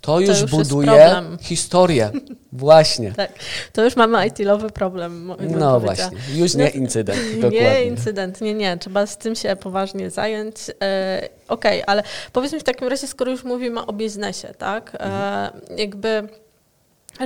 to 0.03 0.21
już, 0.21 0.37
to 0.37 0.43
już 0.43 0.51
buduje 0.51 1.23
historię. 1.41 2.11
Właśnie. 2.53 3.13
tak, 3.13 3.33
to 3.73 3.85
już 3.85 3.97
mamy 3.97 4.27
IT-lowy 4.27 4.71
problem. 4.71 5.33
No 5.41 5.81
właśnie, 5.81 6.19
już 6.35 6.55
nie 6.55 6.69
incydent. 6.69 7.19
Dokładnie. 7.35 7.61
Nie 7.61 7.85
incydent, 7.85 8.41
nie, 8.41 8.55
nie. 8.55 8.79
Trzeba 8.79 9.07
z 9.07 9.19
tym 9.19 9.35
się 9.35 9.57
poważnie 9.57 10.11
zająć. 10.11 10.57
E, 10.83 11.29
Okej, 11.49 11.83
okay, 11.83 11.87
ale 11.87 12.03
powiedzmy 12.33 12.61
w 12.61 12.65
takim 12.65 12.89
razie, 12.89 13.07
skoro 13.07 13.31
już 13.31 13.45
mówimy 13.45 13.87
o 13.87 13.93
biznesie, 13.93 14.55
tak? 14.59 14.95
E, 14.95 15.01
mhm. 15.01 15.79
jakby 15.79 16.29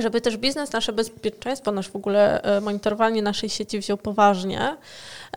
żeby 0.01 0.21
też 0.21 0.37
biznes, 0.37 0.71
nasze 0.71 0.93
bezpieczeństwo, 0.93 1.71
nasz 1.71 1.89
w 1.89 1.95
ogóle 1.95 2.41
e, 2.41 2.61
monitorowanie 2.61 3.21
naszej 3.21 3.49
sieci 3.49 3.79
wziął 3.79 3.97
poważnie 3.97 4.77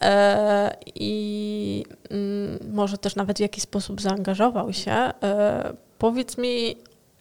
e, 0.01 0.77
i 0.95 1.85
mm, 2.11 2.59
może 2.73 2.99
też 2.99 3.17
nawet 3.17 3.37
w 3.37 3.41
jakiś 3.41 3.63
sposób 3.63 4.01
zaangażował 4.01 4.73
się. 4.73 4.93
E, 4.93 5.73
powiedz 5.99 6.39
mi, 6.39 6.77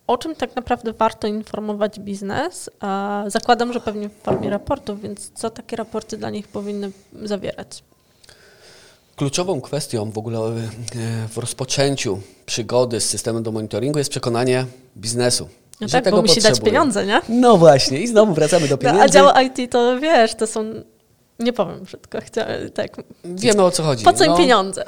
o 0.09 0.17
czym 0.17 0.35
tak 0.35 0.55
naprawdę 0.55 0.93
warto 0.93 1.27
informować 1.27 1.99
biznes? 1.99 2.69
Zakładam, 3.27 3.73
że 3.73 3.79
pewnie 3.79 4.09
w 4.09 4.13
formie 4.13 4.49
raportów, 4.49 5.01
więc 5.01 5.31
co 5.35 5.49
takie 5.49 5.75
raporty 5.75 6.17
dla 6.17 6.29
nich 6.29 6.47
powinny 6.47 6.91
zawierać? 7.23 7.83
Kluczową 9.15 9.61
kwestią 9.61 10.11
w 10.11 10.17
ogóle 10.17 10.39
e, 10.39 10.53
w 11.27 11.37
rozpoczęciu 11.37 12.19
przygody 12.45 12.99
z 12.99 13.09
systemem 13.09 13.43
do 13.43 13.51
monitoringu 13.51 13.97
jest 13.97 14.09
przekonanie 14.09 14.65
biznesu. 14.97 15.49
No 15.81 15.87
tak, 15.87 16.03
tego 16.03 16.17
bo 16.17 16.21
musi 16.21 16.41
dać 16.41 16.59
pieniądze, 16.59 17.05
nie? 17.05 17.21
No 17.29 17.57
właśnie, 17.57 17.99
i 17.99 18.07
znowu 18.07 18.33
wracamy 18.33 18.67
do 18.67 18.77
pieniędzy. 18.77 18.99
No, 18.99 19.05
a 19.05 19.09
dział 19.09 19.45
IT 19.45 19.71
to 19.71 19.99
wiesz, 19.99 20.35
to 20.35 20.47
są, 20.47 20.65
nie 21.39 21.53
powiem 21.53 21.83
brzydko, 21.83 22.17
chciałem, 22.21 22.69
tak. 22.69 22.97
Wiemy 23.25 23.63
o 23.63 23.71
co 23.71 23.83
chodzi. 23.83 24.05
Po 24.05 24.13
co 24.13 24.23
im 24.23 24.31
no, 24.31 24.37
pieniądze? 24.37 24.85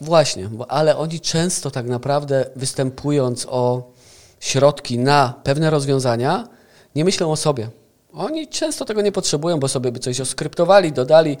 Właśnie, 0.00 0.48
bo, 0.48 0.70
ale 0.70 0.96
oni 0.96 1.20
często 1.20 1.70
tak 1.70 1.86
naprawdę 1.86 2.44
występując 2.56 3.46
o 3.50 3.90
środki 4.40 4.98
na 4.98 5.40
pewne 5.44 5.70
rozwiązania, 5.70 6.48
nie 6.94 7.04
myślą 7.04 7.32
o 7.32 7.36
sobie. 7.36 7.68
Oni 8.12 8.48
często 8.48 8.84
tego 8.84 9.02
nie 9.02 9.12
potrzebują, 9.12 9.60
bo 9.60 9.68
sobie 9.68 9.92
by 9.92 9.98
coś 9.98 10.20
oskryptowali, 10.20 10.92
dodali, 10.92 11.36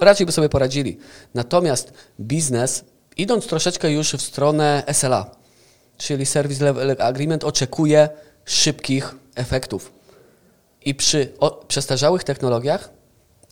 raczej 0.00 0.26
by 0.26 0.32
sobie 0.32 0.48
poradzili. 0.48 0.98
Natomiast 1.34 1.92
biznes, 2.20 2.84
idąc 3.16 3.46
troszeczkę 3.46 3.92
już 3.92 4.12
w 4.12 4.22
stronę 4.22 4.82
SLA, 4.92 5.30
czyli 5.96 6.26
Service 6.26 6.64
Level 6.64 6.96
Agreement, 6.98 7.44
oczekuje 7.44 8.08
szybkich 8.44 9.14
efektów. 9.34 9.92
I 10.84 10.94
przy 10.94 11.32
przestarzałych 11.68 12.24
technologiach, 12.24 12.90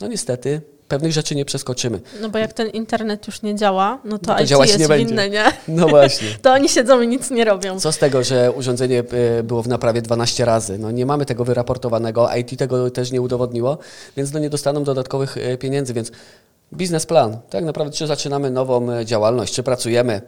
no 0.01 0.07
niestety, 0.07 0.63
pewnych 0.89 1.13
rzeczy 1.13 1.35
nie 1.35 1.45
przeskoczymy. 1.45 2.01
No 2.21 2.29
bo 2.29 2.39
jak 2.39 2.53
ten 2.53 2.69
internet 2.69 3.27
już 3.27 3.43
nie 3.43 3.55
działa, 3.55 3.99
no 4.05 4.19
to, 4.19 4.27
no 4.27 4.35
to 4.35 4.43
IT 4.43 4.49
działać 4.49 4.69
jest 4.69 4.81
nie 4.91 4.97
winne, 4.97 5.31
nie? 5.31 5.45
No 5.69 5.89
właśnie. 5.89 6.29
to 6.43 6.53
oni 6.53 6.69
siedzą 6.69 7.01
i 7.01 7.09
nic 7.09 7.31
nie 7.31 7.45
robią. 7.45 7.81
Co 7.81 7.93
z 7.93 7.99
tego, 7.99 8.25
że 8.25 8.53
urządzenie 8.53 8.99
e, 9.39 9.43
było 9.43 9.63
w 9.63 9.69
naprawie 9.69 10.03
12 10.03 10.45
razy? 10.45 10.79
No 10.79 10.91
nie 10.91 11.07
mamy 11.07 11.27
tego 11.27 11.45
wyraportowanego, 11.45 12.29
IT 12.37 12.59
tego 12.59 12.91
też 12.91 13.13
nie 13.13 13.21
udowodniło, 13.21 13.79
więc 14.17 14.33
no 14.33 14.39
nie 14.39 14.51
dostaną 14.51 14.85
dodatkowych 14.85 15.37
e, 15.37 15.59
pieniędzy, 15.59 15.95
więc 15.95 16.13
biznesplan. 16.73 17.39
Tak 17.51 17.65
naprawdę, 17.65 17.97
czy 17.97 18.07
zaczynamy 18.07 18.51
nową 18.51 18.93
e, 18.93 19.07
działalność, 19.07 19.55
czy 19.55 19.63
pracujemy. 19.63 20.21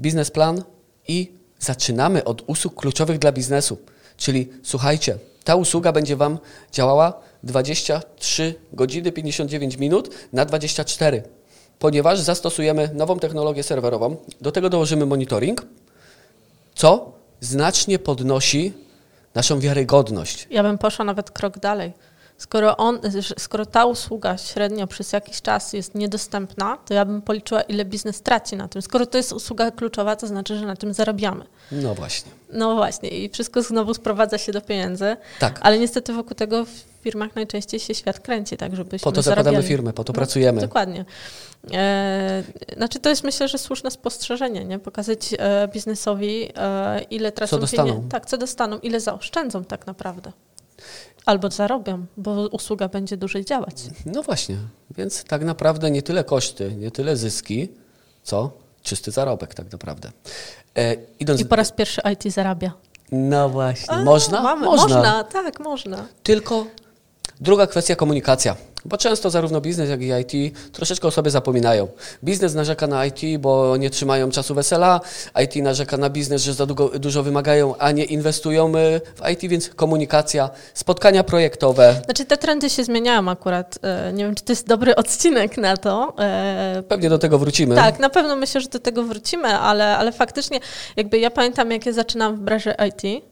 Biznesplan 0.00 0.62
i 1.08 1.32
zaczynamy 1.58 2.24
od 2.24 2.42
usług 2.46 2.74
kluczowych 2.74 3.18
dla 3.18 3.32
biznesu. 3.32 3.78
Czyli 4.16 4.48
słuchajcie, 4.62 5.18
ta 5.44 5.56
usługa 5.56 5.92
będzie 5.92 6.16
Wam 6.16 6.38
działała 6.72 7.20
23 7.42 8.54
godziny 8.72 9.12
59 9.12 9.76
minut 9.76 10.14
na 10.32 10.44
24, 10.44 11.22
ponieważ 11.78 12.20
zastosujemy 12.20 12.90
nową 12.94 13.18
technologię 13.18 13.62
serwerową, 13.62 14.16
do 14.40 14.52
tego 14.52 14.70
dołożymy 14.70 15.06
monitoring, 15.06 15.66
co 16.74 17.12
znacznie 17.40 17.98
podnosi 17.98 18.72
naszą 19.34 19.60
wiarygodność. 19.60 20.46
Ja 20.50 20.62
bym 20.62 20.78
poszła 20.78 21.04
nawet 21.04 21.30
krok 21.30 21.58
dalej. 21.58 21.92
Skoro, 22.38 22.76
on, 22.76 23.00
skoro 23.38 23.66
ta 23.66 23.84
usługa 23.84 24.38
średnio 24.38 24.86
przez 24.86 25.12
jakiś 25.12 25.42
czas 25.42 25.72
jest 25.72 25.94
niedostępna, 25.94 26.78
to 26.86 26.94
ja 26.94 27.04
bym 27.04 27.22
policzyła, 27.22 27.62
ile 27.62 27.84
biznes 27.84 28.22
traci 28.22 28.56
na 28.56 28.68
tym. 28.68 28.82
Skoro 28.82 29.06
to 29.06 29.16
jest 29.18 29.32
usługa 29.32 29.70
kluczowa, 29.70 30.16
to 30.16 30.26
znaczy, 30.26 30.58
że 30.58 30.66
na 30.66 30.76
tym 30.76 30.94
zarabiamy. 30.94 31.44
No 31.72 31.94
właśnie. 31.94 32.32
No 32.52 32.74
właśnie 32.76 33.08
i 33.08 33.28
wszystko 33.28 33.62
znowu 33.62 33.94
sprowadza 33.94 34.38
się 34.38 34.52
do 34.52 34.60
pieniędzy. 34.60 35.16
Tak. 35.40 35.58
Ale 35.62 35.78
niestety 35.78 36.12
wokół 36.12 36.34
tego 36.34 36.64
w 36.64 36.70
firmach 37.02 37.34
najczęściej 37.36 37.80
się 37.80 37.94
świat 37.94 38.20
kręci, 38.20 38.56
tak 38.56 38.76
żebyśmy 38.76 39.04
Po 39.04 39.12
to 39.12 39.22
zarabiali. 39.22 39.44
zakładamy 39.44 39.68
firmę, 39.68 39.92
po 39.92 40.04
to 40.04 40.12
no, 40.12 40.14
pracujemy. 40.14 40.60
Dokładnie. 40.60 41.04
E, 41.72 42.42
znaczy 42.76 43.00
to 43.00 43.08
jest 43.08 43.24
myślę, 43.24 43.48
że 43.48 43.58
słuszne 43.58 43.90
spostrzeżenie, 43.90 44.64
nie? 44.64 44.78
Pokazać 44.78 45.18
e, 45.38 45.68
biznesowi, 45.68 46.48
e, 46.56 47.00
ile 47.10 47.32
tracą 47.32 47.50
Co 47.50 47.58
dostaną. 47.60 47.88
Pieniędzy. 47.88 48.08
Tak, 48.08 48.26
co 48.26 48.38
dostaną, 48.38 48.78
ile 48.78 49.00
zaoszczędzą 49.00 49.64
tak 49.64 49.86
naprawdę. 49.86 50.32
Albo 51.26 51.50
zarobią, 51.50 52.06
bo 52.16 52.48
usługa 52.48 52.88
będzie 52.88 53.16
dłużej 53.16 53.44
działać. 53.44 53.76
No 54.06 54.22
właśnie, 54.22 54.56
więc 54.96 55.24
tak 55.24 55.44
naprawdę 55.44 55.90
nie 55.90 56.02
tyle 56.02 56.24
koszty, 56.24 56.74
nie 56.74 56.90
tyle 56.90 57.16
zyski, 57.16 57.68
co 58.22 58.50
czysty 58.82 59.10
zarobek 59.10 59.54
tak 59.54 59.72
naprawdę. 59.72 60.10
E, 60.76 60.96
idąc... 61.20 61.40
I 61.40 61.44
po 61.44 61.56
raz 61.56 61.72
pierwszy 61.72 62.00
IT 62.12 62.34
zarabia. 62.34 62.72
No 63.12 63.48
właśnie. 63.48 63.94
A, 63.94 64.04
można? 64.04 64.42
Mamy, 64.42 64.64
można? 64.64 64.96
Można, 64.96 65.24
tak, 65.24 65.60
można. 65.60 66.06
Tylko 66.22 66.66
druga 67.40 67.66
kwestia 67.66 67.96
komunikacja. 67.96 68.56
Bo 68.84 68.96
często 68.96 69.30
zarówno 69.30 69.60
biznes, 69.60 69.90
jak 69.90 70.02
i 70.02 70.08
IT 70.08 70.54
troszeczkę 70.72 71.08
o 71.08 71.10
sobie 71.10 71.30
zapominają. 71.30 71.88
Biznes 72.24 72.54
narzeka 72.54 72.86
na 72.86 73.06
IT, 73.06 73.20
bo 73.40 73.76
nie 73.76 73.90
trzymają 73.90 74.30
czasu 74.30 74.54
wesela, 74.54 75.00
IT 75.44 75.56
narzeka 75.56 75.96
na 75.96 76.10
biznes, 76.10 76.42
że 76.42 76.54
za 76.54 76.66
długo, 76.66 76.88
dużo 76.88 77.22
wymagają, 77.22 77.76
a 77.78 77.90
nie 77.90 78.04
inwestują 78.04 78.72
w 78.72 79.28
IT, 79.32 79.40
więc 79.50 79.68
komunikacja, 79.68 80.50
spotkania 80.74 81.24
projektowe. 81.24 82.00
Znaczy 82.04 82.24
te 82.24 82.36
trendy 82.36 82.70
się 82.70 82.84
zmieniają 82.84 83.28
akurat. 83.30 83.78
E, 83.82 84.12
nie 84.12 84.24
wiem, 84.24 84.34
czy 84.34 84.44
to 84.44 84.52
jest 84.52 84.66
dobry 84.66 84.96
odcinek 84.96 85.56
na 85.56 85.76
to. 85.76 86.14
E, 86.18 86.82
Pewnie 86.88 87.08
do 87.08 87.18
tego 87.18 87.38
wrócimy. 87.38 87.74
Tak, 87.74 87.98
na 87.98 88.10
pewno 88.10 88.36
myślę, 88.36 88.60
że 88.60 88.68
do 88.68 88.78
tego 88.78 89.02
wrócimy, 89.02 89.48
ale, 89.48 89.96
ale 89.96 90.12
faktycznie 90.12 90.60
jakby 90.96 91.18
ja 91.18 91.30
pamiętam, 91.30 91.70
jak 91.70 91.86
ja 91.86 91.92
zaczynam 91.92 92.36
w 92.36 92.40
branży 92.40 92.74
IT, 92.88 93.24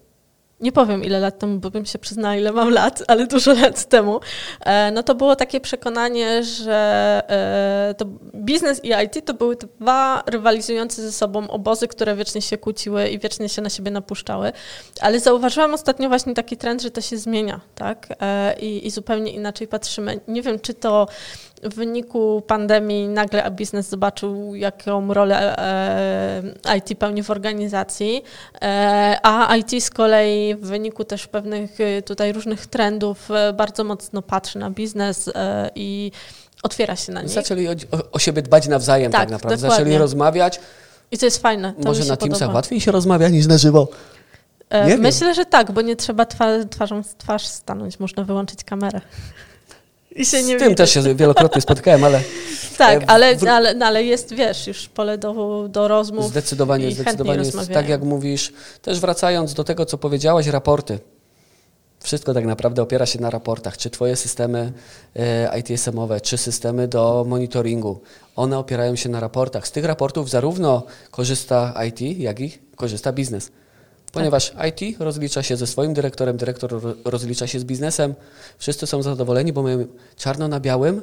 nie 0.60 0.72
powiem 0.72 1.04
ile 1.04 1.20
lat 1.20 1.38
temu, 1.38 1.58
bo 1.58 1.70
bym 1.70 1.86
się 1.86 1.98
przyznała, 1.98 2.36
ile 2.36 2.52
mam 2.52 2.70
lat, 2.70 3.02
ale 3.08 3.26
dużo 3.26 3.52
lat 3.52 3.84
temu, 3.84 4.20
e, 4.60 4.90
no 4.90 5.02
to 5.02 5.14
było 5.14 5.36
takie 5.36 5.60
przekonanie, 5.60 6.44
że 6.44 7.22
e, 7.28 7.94
to 7.98 8.04
biznes 8.34 8.84
i 8.84 8.88
IT 9.04 9.24
to 9.24 9.34
były 9.34 9.56
dwa 9.56 10.22
rywalizujące 10.26 11.02
ze 11.02 11.12
sobą 11.12 11.48
obozy, 11.48 11.88
które 11.88 12.16
wiecznie 12.16 12.42
się 12.42 12.58
kłóciły 12.58 13.08
i 13.08 13.18
wiecznie 13.18 13.48
się 13.48 13.62
na 13.62 13.70
siebie 13.70 13.90
napuszczały. 13.90 14.52
Ale 15.00 15.20
zauważyłam 15.20 15.74
ostatnio 15.74 16.08
właśnie 16.08 16.34
taki 16.34 16.56
trend, 16.56 16.82
że 16.82 16.90
to 16.90 17.00
się 17.00 17.18
zmienia, 17.18 17.60
tak? 17.74 18.06
E, 18.20 18.54
I, 18.60 18.86
i 18.86 18.90
zupełnie 18.90 19.32
inaczej 19.32 19.68
patrzymy. 19.68 20.20
Nie 20.28 20.42
wiem, 20.42 20.60
czy 20.60 20.74
to 20.74 21.08
w 21.62 21.74
wyniku 21.74 22.42
pandemii 22.46 23.08
nagle 23.08 23.50
biznes 23.50 23.88
zobaczył, 23.88 24.54
jaką 24.54 25.14
rolę 25.14 25.58
e, 26.66 26.76
IT 26.76 26.98
pełni 26.98 27.22
w 27.22 27.30
organizacji, 27.30 28.22
e, 28.62 29.18
a 29.22 29.56
IT 29.56 29.84
z 29.84 29.90
kolei 29.90 30.54
w 30.54 30.60
wyniku 30.60 31.04
też 31.04 31.26
pewnych 31.26 31.80
e, 31.80 32.02
tutaj 32.02 32.32
różnych 32.32 32.66
trendów 32.66 33.28
bardzo 33.54 33.84
mocno 33.84 34.22
patrzy 34.22 34.58
na 34.58 34.70
biznes 34.70 35.30
i 35.74 36.12
otwiera 36.62 36.96
się 36.96 37.12
na 37.12 37.22
nich. 37.22 37.30
Zaczęli 37.30 37.68
o, 37.68 37.74
o 38.12 38.18
siebie 38.18 38.42
dbać 38.42 38.68
nawzajem 38.68 39.12
tak, 39.12 39.20
tak 39.20 39.30
naprawdę. 39.30 39.56
Dokładnie. 39.56 39.84
Zaczęli 39.84 39.98
rozmawiać. 39.98 40.60
I 41.10 41.18
to 41.18 41.26
jest 41.26 41.42
fajne. 41.42 41.72
To 41.72 41.88
Może 41.88 42.04
na 42.04 42.16
Teamsach 42.16 42.54
łatwiej 42.54 42.80
się 42.80 42.92
rozmawia 42.92 43.28
niż 43.28 43.46
na 43.46 43.58
żywo. 43.58 43.88
Nie 44.86 44.96
Myślę, 44.96 45.26
wiem. 45.26 45.34
że 45.34 45.44
tak, 45.44 45.72
bo 45.72 45.82
nie 45.82 45.96
trzeba 45.96 46.26
twarzą 46.70 47.02
w 47.02 47.14
twarz 47.14 47.46
stanąć, 47.46 48.00
można 48.00 48.24
wyłączyć 48.24 48.64
kamerę. 48.64 49.00
I 50.16 50.26
się 50.26 50.42
nie 50.42 50.58
Z 50.58 50.62
tym 50.62 50.74
też 50.74 50.90
się 50.90 51.14
wielokrotnie 51.14 51.62
spotkałem, 51.62 52.04
ale... 52.04 52.20
Tak, 52.78 53.04
ale, 53.06 53.36
ale, 53.48 53.74
no, 53.74 53.86
ale 53.86 54.04
jest, 54.04 54.34
wiesz, 54.34 54.66
już 54.66 54.88
pole 54.88 55.18
do, 55.18 55.66
do 55.68 55.88
rozmów 55.88 56.28
Zdecydowanie, 56.28 56.90
zdecydowanie 56.90 57.38
jest, 57.38 57.72
tak 57.72 57.88
jak 57.88 58.02
mówisz. 58.02 58.52
Też 58.82 59.00
wracając 59.00 59.54
do 59.54 59.64
tego, 59.64 59.86
co 59.86 59.98
powiedziałaś, 59.98 60.46
raporty. 60.46 60.98
Wszystko 62.02 62.34
tak 62.34 62.44
naprawdę 62.44 62.82
opiera 62.82 63.06
się 63.06 63.20
na 63.20 63.30
raportach. 63.30 63.76
Czy 63.76 63.90
twoje 63.90 64.16
systemy 64.16 64.72
e, 65.16 65.58
ITSM-owe, 65.58 66.20
czy 66.20 66.38
systemy 66.38 66.88
do 66.88 67.24
monitoringu, 67.28 68.00
one 68.36 68.58
opierają 68.58 68.96
się 68.96 69.08
na 69.08 69.20
raportach. 69.20 69.68
Z 69.68 69.72
tych 69.72 69.84
raportów 69.84 70.30
zarówno 70.30 70.82
korzysta 71.10 71.74
IT, 71.88 72.00
jak 72.00 72.40
i 72.40 72.58
korzysta 72.76 73.12
biznes. 73.12 73.50
Ponieważ 74.12 74.50
tak. 74.50 74.80
IT 74.80 75.00
rozlicza 75.00 75.42
się 75.42 75.56
ze 75.56 75.66
swoim 75.66 75.94
dyrektorem, 75.94 76.36
dyrektor 76.36 76.80
rozlicza 77.04 77.46
się 77.46 77.60
z 77.60 77.64
biznesem, 77.64 78.14
wszyscy 78.58 78.86
są 78.86 79.02
zadowoleni, 79.02 79.52
bo 79.52 79.62
mamy 79.62 79.86
czarno 80.16 80.48
na 80.48 80.60
białym, 80.60 81.02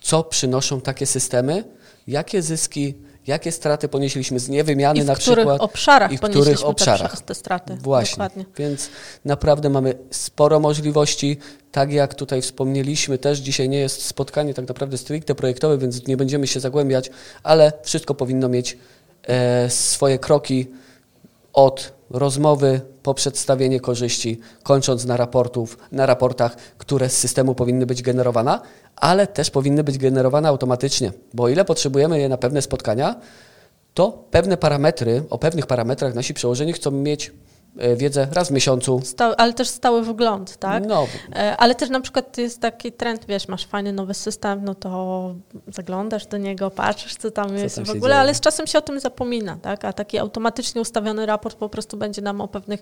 co 0.00 0.24
przynoszą 0.24 0.80
takie 0.80 1.06
systemy, 1.06 1.64
jakie 2.06 2.42
zyski, 2.42 2.94
jakie 3.26 3.52
straty 3.52 3.88
ponieśliśmy 3.88 4.40
z 4.40 4.48
niewymiany 4.48 5.00
I 5.00 5.04
na 5.04 5.14
przykład. 5.14 5.60
Obszarach 5.60 6.12
i 6.12 6.18
w 6.18 6.20
których 6.20 6.64
obszarach 6.64 7.20
te 7.22 7.34
straty. 7.34 7.76
Właśnie. 7.76 8.10
Dokładnie. 8.10 8.44
Więc 8.56 8.90
naprawdę 9.24 9.70
mamy 9.70 9.94
sporo 10.10 10.60
możliwości. 10.60 11.38
Tak 11.72 11.92
jak 11.92 12.14
tutaj 12.14 12.42
wspomnieliśmy, 12.42 13.18
też 13.18 13.38
dzisiaj 13.38 13.68
nie 13.68 13.78
jest 13.78 14.06
spotkanie 14.06 14.54
tak 14.54 14.68
naprawdę 14.68 14.98
stricte 14.98 15.34
projektowe, 15.34 15.78
więc 15.78 16.06
nie 16.06 16.16
będziemy 16.16 16.46
się 16.46 16.60
zagłębiać, 16.60 17.10
ale 17.42 17.72
wszystko 17.82 18.14
powinno 18.14 18.48
mieć 18.48 18.78
e, 19.22 19.70
swoje 19.70 20.18
kroki 20.18 20.66
od 21.58 21.92
rozmowy 22.10 22.80
po 23.02 23.14
przedstawienie 23.14 23.80
korzyści, 23.80 24.40
kończąc 24.62 25.04
na, 25.04 25.16
raportów, 25.16 25.78
na 25.92 26.06
raportach, 26.06 26.56
które 26.56 27.08
z 27.08 27.18
systemu 27.18 27.54
powinny 27.54 27.86
być 27.86 28.02
generowane, 28.02 28.60
ale 28.96 29.26
też 29.26 29.50
powinny 29.50 29.84
być 29.84 29.98
generowane 29.98 30.48
automatycznie, 30.48 31.12
bo 31.34 31.42
o 31.42 31.48
ile 31.48 31.64
potrzebujemy 31.64 32.20
je 32.20 32.28
na 32.28 32.36
pewne 32.36 32.62
spotkania, 32.62 33.20
to 33.94 34.24
pewne 34.30 34.56
parametry, 34.56 35.22
o 35.30 35.38
pewnych 35.38 35.66
parametrach 35.66 36.14
nasi 36.14 36.34
przełożeni 36.34 36.72
chcą 36.72 36.90
mieć 36.90 37.32
wiedzę 37.96 38.28
raz 38.32 38.48
w 38.48 38.50
miesiącu. 38.50 39.00
Stały, 39.04 39.36
ale 39.36 39.52
też 39.52 39.68
stały 39.68 40.02
wgląd, 40.02 40.56
tak? 40.56 40.86
No. 40.86 41.06
E, 41.36 41.56
ale 41.56 41.74
też 41.74 41.90
na 41.90 42.00
przykład 42.00 42.38
jest 42.38 42.60
taki 42.60 42.92
trend, 42.92 43.26
wiesz, 43.28 43.48
masz 43.48 43.66
fajny 43.66 43.92
nowy 43.92 44.14
system, 44.14 44.64
no 44.64 44.74
to 44.74 45.34
zaglądasz 45.68 46.26
do 46.26 46.36
niego, 46.36 46.70
patrzysz, 46.70 47.16
co 47.16 47.30
tam 47.30 47.48
co 47.48 47.54
jest 47.54 47.76
tam 47.76 47.84
w 47.84 47.90
ogóle, 47.90 48.02
dzieje. 48.02 48.20
ale 48.20 48.34
z 48.34 48.40
czasem 48.40 48.66
się 48.66 48.78
o 48.78 48.82
tym 48.82 49.00
zapomina, 49.00 49.56
tak? 49.62 49.84
A 49.84 49.92
taki 49.92 50.18
automatycznie 50.18 50.80
ustawiony 50.80 51.26
raport 51.26 51.56
po 51.56 51.68
prostu 51.68 51.96
będzie 51.96 52.22
nam 52.22 52.40
o 52.40 52.48
pewnych 52.48 52.80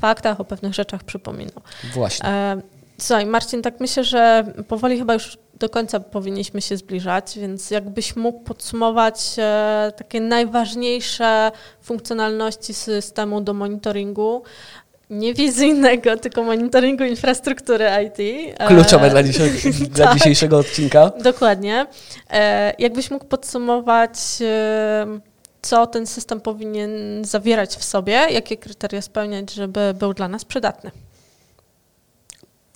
faktach, 0.00 0.40
o 0.40 0.44
pewnych 0.44 0.74
rzeczach 0.74 1.04
przypominał. 1.04 1.62
Właśnie. 1.94 2.28
E, 2.28 2.62
Słuchaj, 2.98 3.26
Marcin, 3.26 3.62
tak 3.62 3.80
myślę, 3.80 4.04
że 4.04 4.44
powoli 4.68 4.98
chyba 4.98 5.14
już 5.14 5.38
do 5.58 5.68
końca 5.68 6.00
powinniśmy 6.00 6.62
się 6.62 6.76
zbliżać, 6.76 7.38
więc 7.38 7.70
jakbyś 7.70 8.16
mógł 8.16 8.40
podsumować 8.40 9.34
e, 9.38 9.92
takie 9.96 10.20
najważniejsze 10.20 11.52
funkcjonalności 11.82 12.74
systemu 12.74 13.40
do 13.40 13.54
monitoringu, 13.54 14.42
nie 15.10 15.34
wizyjnego, 15.34 16.16
tylko 16.22 16.42
monitoringu 16.42 17.04
infrastruktury 17.04 17.86
IT. 18.06 18.18
E, 18.58 18.66
Kluczowe 18.66 19.10
dla, 19.10 19.22
dzisiaj, 19.28 19.50
dla 19.90 20.06
tak, 20.06 20.14
dzisiejszego 20.14 20.58
odcinka. 20.58 21.10
Dokładnie. 21.22 21.86
E, 22.30 22.74
jakbyś 22.78 23.10
mógł 23.10 23.24
podsumować, 23.24 24.18
co 25.62 25.86
ten 25.86 26.06
system 26.06 26.40
powinien 26.40 26.90
zawierać 27.24 27.76
w 27.76 27.84
sobie, 27.84 28.12
jakie 28.12 28.56
kryteria 28.56 29.02
spełniać, 29.02 29.54
żeby 29.54 29.94
był 29.98 30.14
dla 30.14 30.28
nas 30.28 30.44
przydatny? 30.44 30.90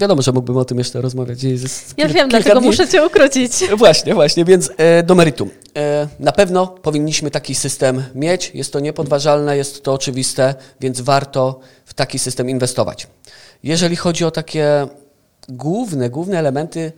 Wiadomo, 0.01 0.23
że 0.23 0.33
mógłbym 0.33 0.57
o 0.57 0.65
tym 0.65 0.79
jeszcze 0.79 1.01
rozmawiać. 1.01 1.43
Jest 1.43 1.95
ja 1.97 2.09
wiem, 2.09 2.29
dlatego 2.29 2.61
dni. 2.61 2.69
muszę 2.69 2.89
cię 2.89 3.07
ukrócić. 3.07 3.53
Właśnie, 3.79 4.15
właśnie, 4.15 4.45
więc 4.45 4.71
e, 4.77 5.03
do 5.03 5.15
meritum. 5.15 5.51
E, 5.77 6.09
na 6.19 6.33
pewno 6.33 6.67
powinniśmy 6.67 7.31
taki 7.31 7.55
system 7.55 8.05
mieć. 8.15 8.51
Jest 8.55 8.73
to 8.73 8.81
niepodważalne, 8.81 9.57
jest 9.57 9.83
to 9.83 9.93
oczywiste, 9.93 10.55
więc 10.81 11.01
warto 11.01 11.61
w 11.85 11.95
taki 11.95 12.19
system 12.19 12.51
inwestować. 12.51 13.07
Jeżeli 13.63 13.97
chodzi 13.97 14.25
o 14.25 14.31
takie 14.31 14.87
główne, 15.49 16.11
główne 16.11 16.39
elementy, 16.39 16.93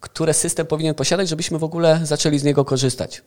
które 0.00 0.34
system 0.34 0.66
powinien 0.66 0.94
posiadać, 0.94 1.28
żebyśmy 1.28 1.58
w 1.58 1.64
ogóle 1.64 2.00
zaczęli 2.02 2.38
z 2.38 2.44
niego 2.44 2.64
korzystać. 2.64 3.22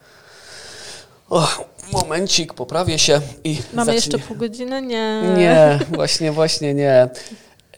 O, 1.30 1.48
momencik, 1.92 2.54
poprawię 2.54 3.00
się 3.00 3.22
i. 3.44 3.58
Mamy 3.74 3.86
zacznie... 3.86 3.96
jeszcze 3.96 4.20
pół 4.20 4.38
godziny? 4.38 4.82
Nie. 4.82 5.22
Nie, 5.38 5.80
właśnie, 5.92 6.32
właśnie 6.32 6.74
nie. 6.74 7.10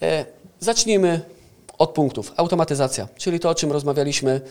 E, 0.01 0.25
zacznijmy 0.59 1.34
od 1.77 1.93
punktów. 1.93 2.33
Automatyzacja, 2.37 3.07
czyli 3.17 3.39
to, 3.39 3.49
o 3.49 3.55
czym 3.55 3.71
rozmawialiśmy. 3.71 4.41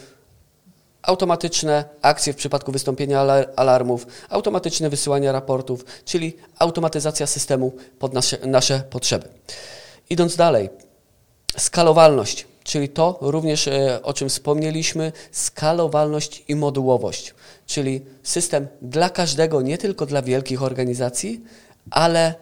Automatyczne 1.02 1.84
akcje 2.02 2.32
w 2.32 2.36
przypadku 2.36 2.72
wystąpienia 2.72 3.20
alarmów, 3.56 4.06
automatyczne 4.28 4.90
wysyłanie 4.90 5.32
raportów, 5.32 5.84
czyli 6.04 6.36
automatyzacja 6.58 7.26
systemu 7.26 7.72
pod 7.98 8.14
nasze, 8.14 8.38
nasze 8.46 8.82
potrzeby. 8.90 9.28
Idąc 10.10 10.36
dalej, 10.36 10.70
skalowalność, 11.56 12.46
czyli 12.64 12.88
to 12.88 13.18
również, 13.20 13.68
e, 13.68 14.02
o 14.02 14.12
czym 14.12 14.28
wspomnieliśmy, 14.28 15.12
skalowalność 15.32 16.44
i 16.48 16.54
modułowość, 16.54 17.34
czyli 17.66 18.04
system 18.22 18.66
dla 18.82 19.10
każdego, 19.10 19.62
nie 19.62 19.78
tylko 19.78 20.06
dla 20.06 20.22
wielkich 20.22 20.62
organizacji, 20.62 21.44
ale 21.90 22.34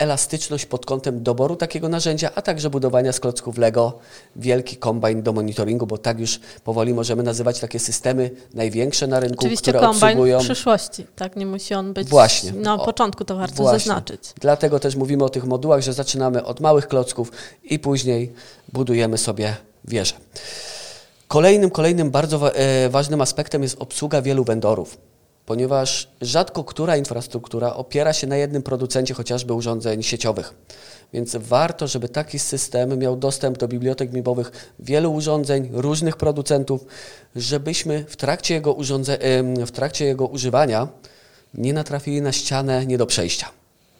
elastyczność 0.00 0.66
pod 0.66 0.86
kątem 0.86 1.22
doboru 1.22 1.56
takiego 1.56 1.88
narzędzia, 1.88 2.30
a 2.34 2.42
także 2.42 2.70
budowania 2.70 3.12
z 3.12 3.20
klocków 3.20 3.58
Lego 3.58 3.98
wielki 4.36 4.76
kombajn 4.76 5.22
do 5.22 5.32
monitoringu, 5.32 5.86
bo 5.86 5.98
tak 5.98 6.20
już 6.20 6.40
powoli 6.64 6.94
możemy 6.94 7.22
nazywać 7.22 7.60
takie 7.60 7.78
systemy 7.78 8.30
największe 8.54 9.06
na 9.06 9.20
rynku, 9.20 9.40
Oczywiście 9.40 9.72
które 9.72 9.88
obsługują... 9.88 10.40
w 10.40 10.42
przyszłości, 10.42 11.06
tak? 11.16 11.36
Nie 11.36 11.46
musi 11.46 11.74
on 11.74 11.92
być 11.92 12.08
Właśnie. 12.08 12.52
na 12.52 12.78
początku, 12.78 13.24
to 13.24 13.36
warto 13.36 13.62
Właśnie. 13.62 13.78
zaznaczyć. 13.78 14.20
Dlatego 14.40 14.80
też 14.80 14.96
mówimy 14.96 15.24
o 15.24 15.28
tych 15.28 15.44
modułach, 15.44 15.80
że 15.80 15.92
zaczynamy 15.92 16.44
od 16.44 16.60
małych 16.60 16.88
klocków 16.88 17.32
i 17.64 17.78
później 17.78 18.32
budujemy 18.72 19.18
sobie 19.18 19.56
wieżę. 19.84 20.14
Kolejnym, 21.28 21.70
kolejnym 21.70 22.10
bardzo 22.10 22.54
e, 22.54 22.88
ważnym 22.88 23.20
aspektem 23.20 23.62
jest 23.62 23.76
obsługa 23.78 24.22
wielu 24.22 24.44
vendorów 24.44 25.09
ponieważ 25.50 26.08
rzadko 26.20 26.64
która 26.64 26.96
infrastruktura 26.96 27.74
opiera 27.74 28.12
się 28.12 28.26
na 28.26 28.36
jednym 28.36 28.62
producencie 28.62 29.14
chociażby 29.14 29.54
urządzeń 29.54 30.02
sieciowych. 30.02 30.54
Więc 31.12 31.36
warto, 31.36 31.86
żeby 31.86 32.08
taki 32.08 32.38
system 32.38 32.98
miał 32.98 33.16
dostęp 33.16 33.58
do 33.58 33.68
bibliotek 33.68 34.12
MIBowych 34.12 34.72
wielu 34.78 35.12
urządzeń, 35.12 35.70
różnych 35.72 36.16
producentów, 36.16 36.86
żebyśmy 37.36 38.04
w 38.08 38.16
trakcie 38.16 38.54
jego, 38.54 38.76
w 39.66 39.70
trakcie 39.70 40.04
jego 40.04 40.26
używania 40.26 40.88
nie 41.54 41.72
natrafili 41.72 42.22
na 42.22 42.32
ścianę 42.32 42.86
nie 42.86 42.98
do 42.98 43.06
przejścia. 43.06 43.48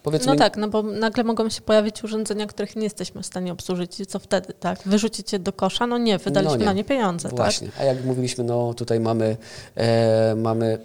Powiedzmy... 0.03 0.33
No 0.33 0.39
tak, 0.39 0.57
no 0.57 0.67
bo 0.67 0.83
nagle 0.83 1.23
mogą 1.23 1.49
się 1.49 1.61
pojawić 1.61 2.03
urządzenia, 2.03 2.47
których 2.47 2.75
nie 2.75 2.83
jesteśmy 2.83 3.21
w 3.21 3.25
stanie 3.25 3.51
obsłużyć 3.51 3.99
i 3.99 4.05
co 4.05 4.19
wtedy, 4.19 4.53
tak? 4.53 4.79
Wyrzucić 4.85 5.33
je 5.33 5.39
do 5.39 5.53
kosza? 5.53 5.87
No 5.87 5.97
nie, 5.97 6.17
wydaliśmy 6.17 6.57
no 6.57 6.59
nie. 6.59 6.65
na 6.65 6.73
nie 6.73 6.83
pieniądze, 6.83 7.29
Właśnie. 7.29 7.67
tak? 7.67 7.79
A 7.79 7.83
jak 7.83 8.05
mówiliśmy, 8.05 8.43
no 8.43 8.73
tutaj 8.73 8.99
mamy, 8.99 9.37
e, 9.75 10.35
mamy 10.35 10.77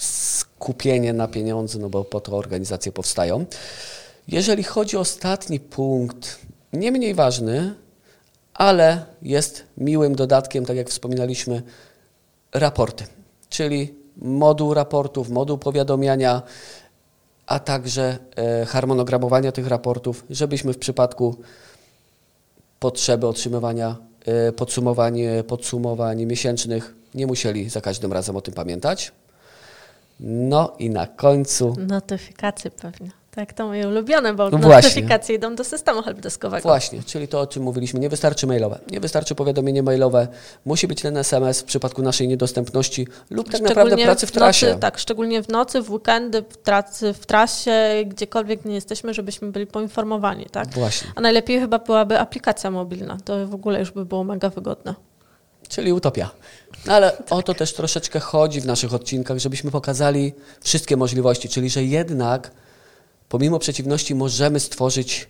skupienie 0.00 1.12
na 1.12 1.28
pieniądze, 1.28 1.78
no 1.78 1.88
bo 1.88 2.04
po 2.04 2.20
to 2.20 2.36
organizacje 2.36 2.92
powstają. 2.92 3.44
Jeżeli 4.28 4.62
chodzi 4.62 4.96
o 4.96 5.00
ostatni 5.00 5.60
punkt, 5.60 6.38
nie 6.72 6.92
mniej 6.92 7.14
ważny, 7.14 7.74
ale 8.54 9.04
jest 9.22 9.64
miłym 9.76 10.14
dodatkiem, 10.14 10.66
tak 10.66 10.76
jak 10.76 10.90
wspominaliśmy, 10.90 11.62
raporty, 12.54 13.04
czyli 13.48 13.94
moduł 14.16 14.74
raportów, 14.74 15.30
moduł 15.30 15.58
powiadamiania, 15.58 16.42
a 17.46 17.58
także 17.58 18.18
e, 18.36 18.66
harmonogramowania 18.66 19.52
tych 19.52 19.66
raportów, 19.66 20.24
żebyśmy 20.30 20.72
w 20.72 20.78
przypadku 20.78 21.36
potrzeby 22.78 23.26
otrzymywania 23.26 23.96
e, 24.24 24.52
podsumowań, 24.52 25.20
podsumowań 25.46 26.26
miesięcznych 26.26 26.94
nie 27.14 27.26
musieli 27.26 27.70
za 27.70 27.80
każdym 27.80 28.12
razem 28.12 28.36
o 28.36 28.40
tym 28.40 28.54
pamiętać. 28.54 29.12
No 30.22 30.72
i 30.78 30.90
na 30.90 31.06
końcu. 31.06 31.76
Notyfikacje 31.78 32.70
pewnie. 32.70 33.10
Tak, 33.30 33.52
to 33.52 33.66
moje 33.66 33.88
ulubione, 33.88 34.34
bo 34.34 34.50
no 34.50 34.58
notyfikacje 34.58 35.36
idą 35.36 35.54
do 35.54 35.64
systemu 35.64 36.02
helpdeskowego. 36.02 36.62
Właśnie, 36.62 37.02
czyli 37.02 37.28
to, 37.28 37.40
o 37.40 37.46
czym 37.46 37.62
mówiliśmy. 37.62 38.00
Nie 38.00 38.08
wystarczy 38.08 38.46
mailowe. 38.46 38.78
Nie 38.90 39.00
wystarczy 39.00 39.34
powiadomienie 39.34 39.82
mailowe. 39.82 40.28
Musi 40.64 40.88
być 40.88 41.02
ten 41.02 41.16
SMS 41.16 41.60
w 41.60 41.64
przypadku 41.64 42.02
naszej 42.02 42.28
niedostępności 42.28 43.06
lub 43.30 43.50
tak 43.50 43.60
naprawdę 43.60 43.96
pracy 43.96 44.26
w 44.26 44.32
trasie. 44.32 44.66
Nocy, 44.66 44.80
tak, 44.80 44.98
szczególnie 44.98 45.42
w 45.42 45.48
nocy, 45.48 45.82
w 45.82 45.90
weekendy, 45.90 46.42
w 46.42 46.58
pracy 46.58 47.12
w 47.12 47.26
trasie, 47.26 48.04
gdziekolwiek 48.06 48.64
nie 48.64 48.74
jesteśmy, 48.74 49.14
żebyśmy 49.14 49.52
byli 49.52 49.66
poinformowani. 49.66 50.46
Tak? 50.52 50.68
Właśnie. 50.68 51.10
A 51.14 51.20
najlepiej 51.20 51.60
chyba 51.60 51.78
byłaby 51.78 52.18
aplikacja 52.18 52.70
mobilna. 52.70 53.18
To 53.24 53.46
w 53.46 53.54
ogóle 53.54 53.80
już 53.80 53.90
by 53.90 54.04
było 54.04 54.24
mega 54.24 54.50
wygodne. 54.50 54.94
Czyli 55.70 55.92
utopia. 55.92 56.30
Ale 56.88 57.10
tak. 57.10 57.26
o 57.30 57.42
to 57.42 57.54
też 57.54 57.74
troszeczkę 57.74 58.20
chodzi 58.20 58.60
w 58.60 58.66
naszych 58.66 58.94
odcinkach, 58.94 59.38
żebyśmy 59.38 59.70
pokazali 59.70 60.32
wszystkie 60.60 60.96
możliwości, 60.96 61.48
czyli 61.48 61.70
że 61.70 61.84
jednak 61.84 62.50
pomimo 63.28 63.58
przeciwności 63.58 64.14
możemy 64.14 64.60
stworzyć 64.60 65.28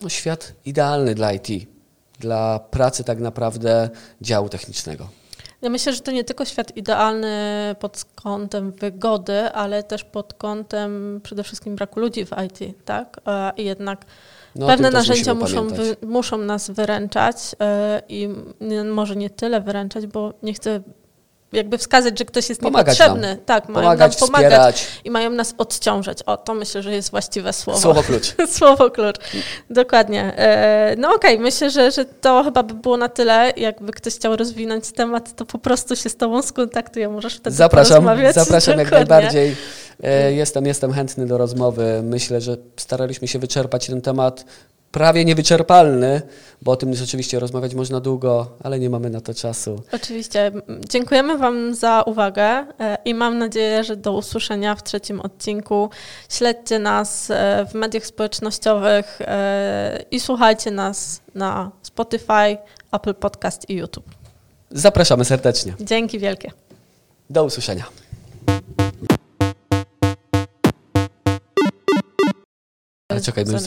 no, 0.00 0.08
świat 0.08 0.52
idealny 0.64 1.14
dla 1.14 1.32
IT, 1.32 1.48
dla 2.18 2.58
pracy 2.58 3.04
tak 3.04 3.20
naprawdę 3.20 3.90
działu 4.20 4.48
technicznego. 4.48 5.08
Ja 5.62 5.70
myślę, 5.70 5.92
że 5.92 6.00
to 6.00 6.10
nie 6.10 6.24
tylko 6.24 6.44
świat 6.44 6.76
idealny 6.76 7.36
pod 7.80 8.04
kątem 8.14 8.72
wygody, 8.72 9.40
ale 9.52 9.82
też 9.82 10.04
pod 10.04 10.34
kątem 10.34 11.20
przede 11.22 11.44
wszystkim 11.44 11.76
braku 11.76 12.00
ludzi 12.00 12.26
w 12.26 12.30
IT, 12.46 12.84
tak? 12.84 13.20
I 13.56 13.64
jednak 13.64 14.04
no, 14.56 14.66
pewne 14.66 14.90
narzędzia 14.90 15.34
muszą, 15.34 15.68
wy, 15.68 15.96
muszą 16.06 16.38
nas 16.38 16.70
wyręczać 16.70 17.36
yy, 17.60 17.66
i 18.08 18.28
może 18.84 19.16
nie 19.16 19.30
tyle 19.30 19.60
wyręczać, 19.60 20.06
bo 20.06 20.34
nie 20.42 20.54
chcę 20.54 20.80
jakby 21.52 21.78
wskazać, 21.78 22.18
że 22.18 22.24
ktoś 22.24 22.48
jest 22.48 22.60
pomagać 22.60 22.98
niepotrzebny. 22.98 23.28
Nam. 23.28 23.44
Tak, 23.46 23.68
mają 23.68 23.84
pomagać, 23.84 24.20
nam 24.20 24.28
pomagać 24.28 24.74
wspierać. 24.74 25.00
i 25.04 25.10
mają 25.10 25.30
nas 25.30 25.54
odciążać. 25.58 26.22
O, 26.22 26.36
to 26.36 26.54
myślę, 26.54 26.82
że 26.82 26.92
jest 26.92 27.10
właściwe 27.10 27.52
słowo. 27.52 27.80
Słowo 27.80 28.02
klucz. 28.02 28.34
słowo 28.58 28.90
klucz. 28.90 29.16
Dokładnie. 29.70 30.36
E, 30.36 30.94
no 30.98 31.08
okej, 31.14 31.34
okay. 31.34 31.44
myślę, 31.44 31.70
że, 31.70 31.90
że 31.90 32.04
to 32.04 32.44
chyba 32.44 32.62
by 32.62 32.74
było 32.74 32.96
na 32.96 33.08
tyle. 33.08 33.52
Jakby 33.56 33.92
ktoś 33.92 34.14
chciał 34.14 34.36
rozwinąć 34.36 34.92
temat, 34.92 35.36
to 35.36 35.46
po 35.46 35.58
prostu 35.58 35.96
się 35.96 36.08
z 36.08 36.16
tobą 36.16 36.42
skontaktuje. 36.42 37.08
Możesz 37.08 37.36
wtedy 37.36 37.56
Zapraszam, 37.56 38.06
zapraszam 38.32 38.78
jak 38.78 38.90
najbardziej. 38.90 39.56
E, 40.02 40.32
jestem, 40.32 40.66
jestem 40.66 40.92
chętny 40.92 41.26
do 41.26 41.38
rozmowy. 41.38 42.00
Myślę, 42.02 42.40
że 42.40 42.56
staraliśmy 42.76 43.28
się 43.28 43.38
wyczerpać 43.38 43.86
ten 43.86 44.00
temat 44.00 44.44
prawie 44.90 45.24
niewyczerpalny, 45.24 46.22
bo 46.62 46.72
o 46.72 46.76
tym 46.76 46.94
rzeczywiście 46.94 47.40
rozmawiać 47.40 47.74
można 47.74 48.00
długo, 48.00 48.46
ale 48.62 48.78
nie 48.78 48.90
mamy 48.90 49.10
na 49.10 49.20
to 49.20 49.34
czasu. 49.34 49.82
Oczywiście. 49.92 50.52
Dziękujemy 50.88 51.38
Wam 51.38 51.74
za 51.74 52.02
uwagę 52.02 52.44
e, 52.80 52.98
i 53.04 53.14
mam 53.14 53.38
nadzieję, 53.38 53.84
że 53.84 53.96
do 53.96 54.12
usłyszenia 54.12 54.74
w 54.74 54.82
trzecim 54.82 55.20
odcinku. 55.20 55.90
Śledźcie 56.28 56.78
nas 56.78 57.30
e, 57.30 57.66
w 57.70 57.74
mediach 57.74 58.06
społecznościowych 58.06 59.20
e, 59.20 60.04
i 60.10 60.20
słuchajcie 60.20 60.70
nas 60.70 61.20
na 61.34 61.70
Spotify, 61.82 62.58
Apple 62.92 63.14
Podcast 63.14 63.70
i 63.70 63.74
YouTube. 63.74 64.06
Zapraszamy 64.70 65.24
serdecznie. 65.24 65.74
Dzięki 65.80 66.18
wielkie. 66.18 66.50
Do 67.30 67.44
usłyszenia. 67.44 67.84
Ale 73.10 73.20
czekaj, 73.20 73.44
już 73.52 73.62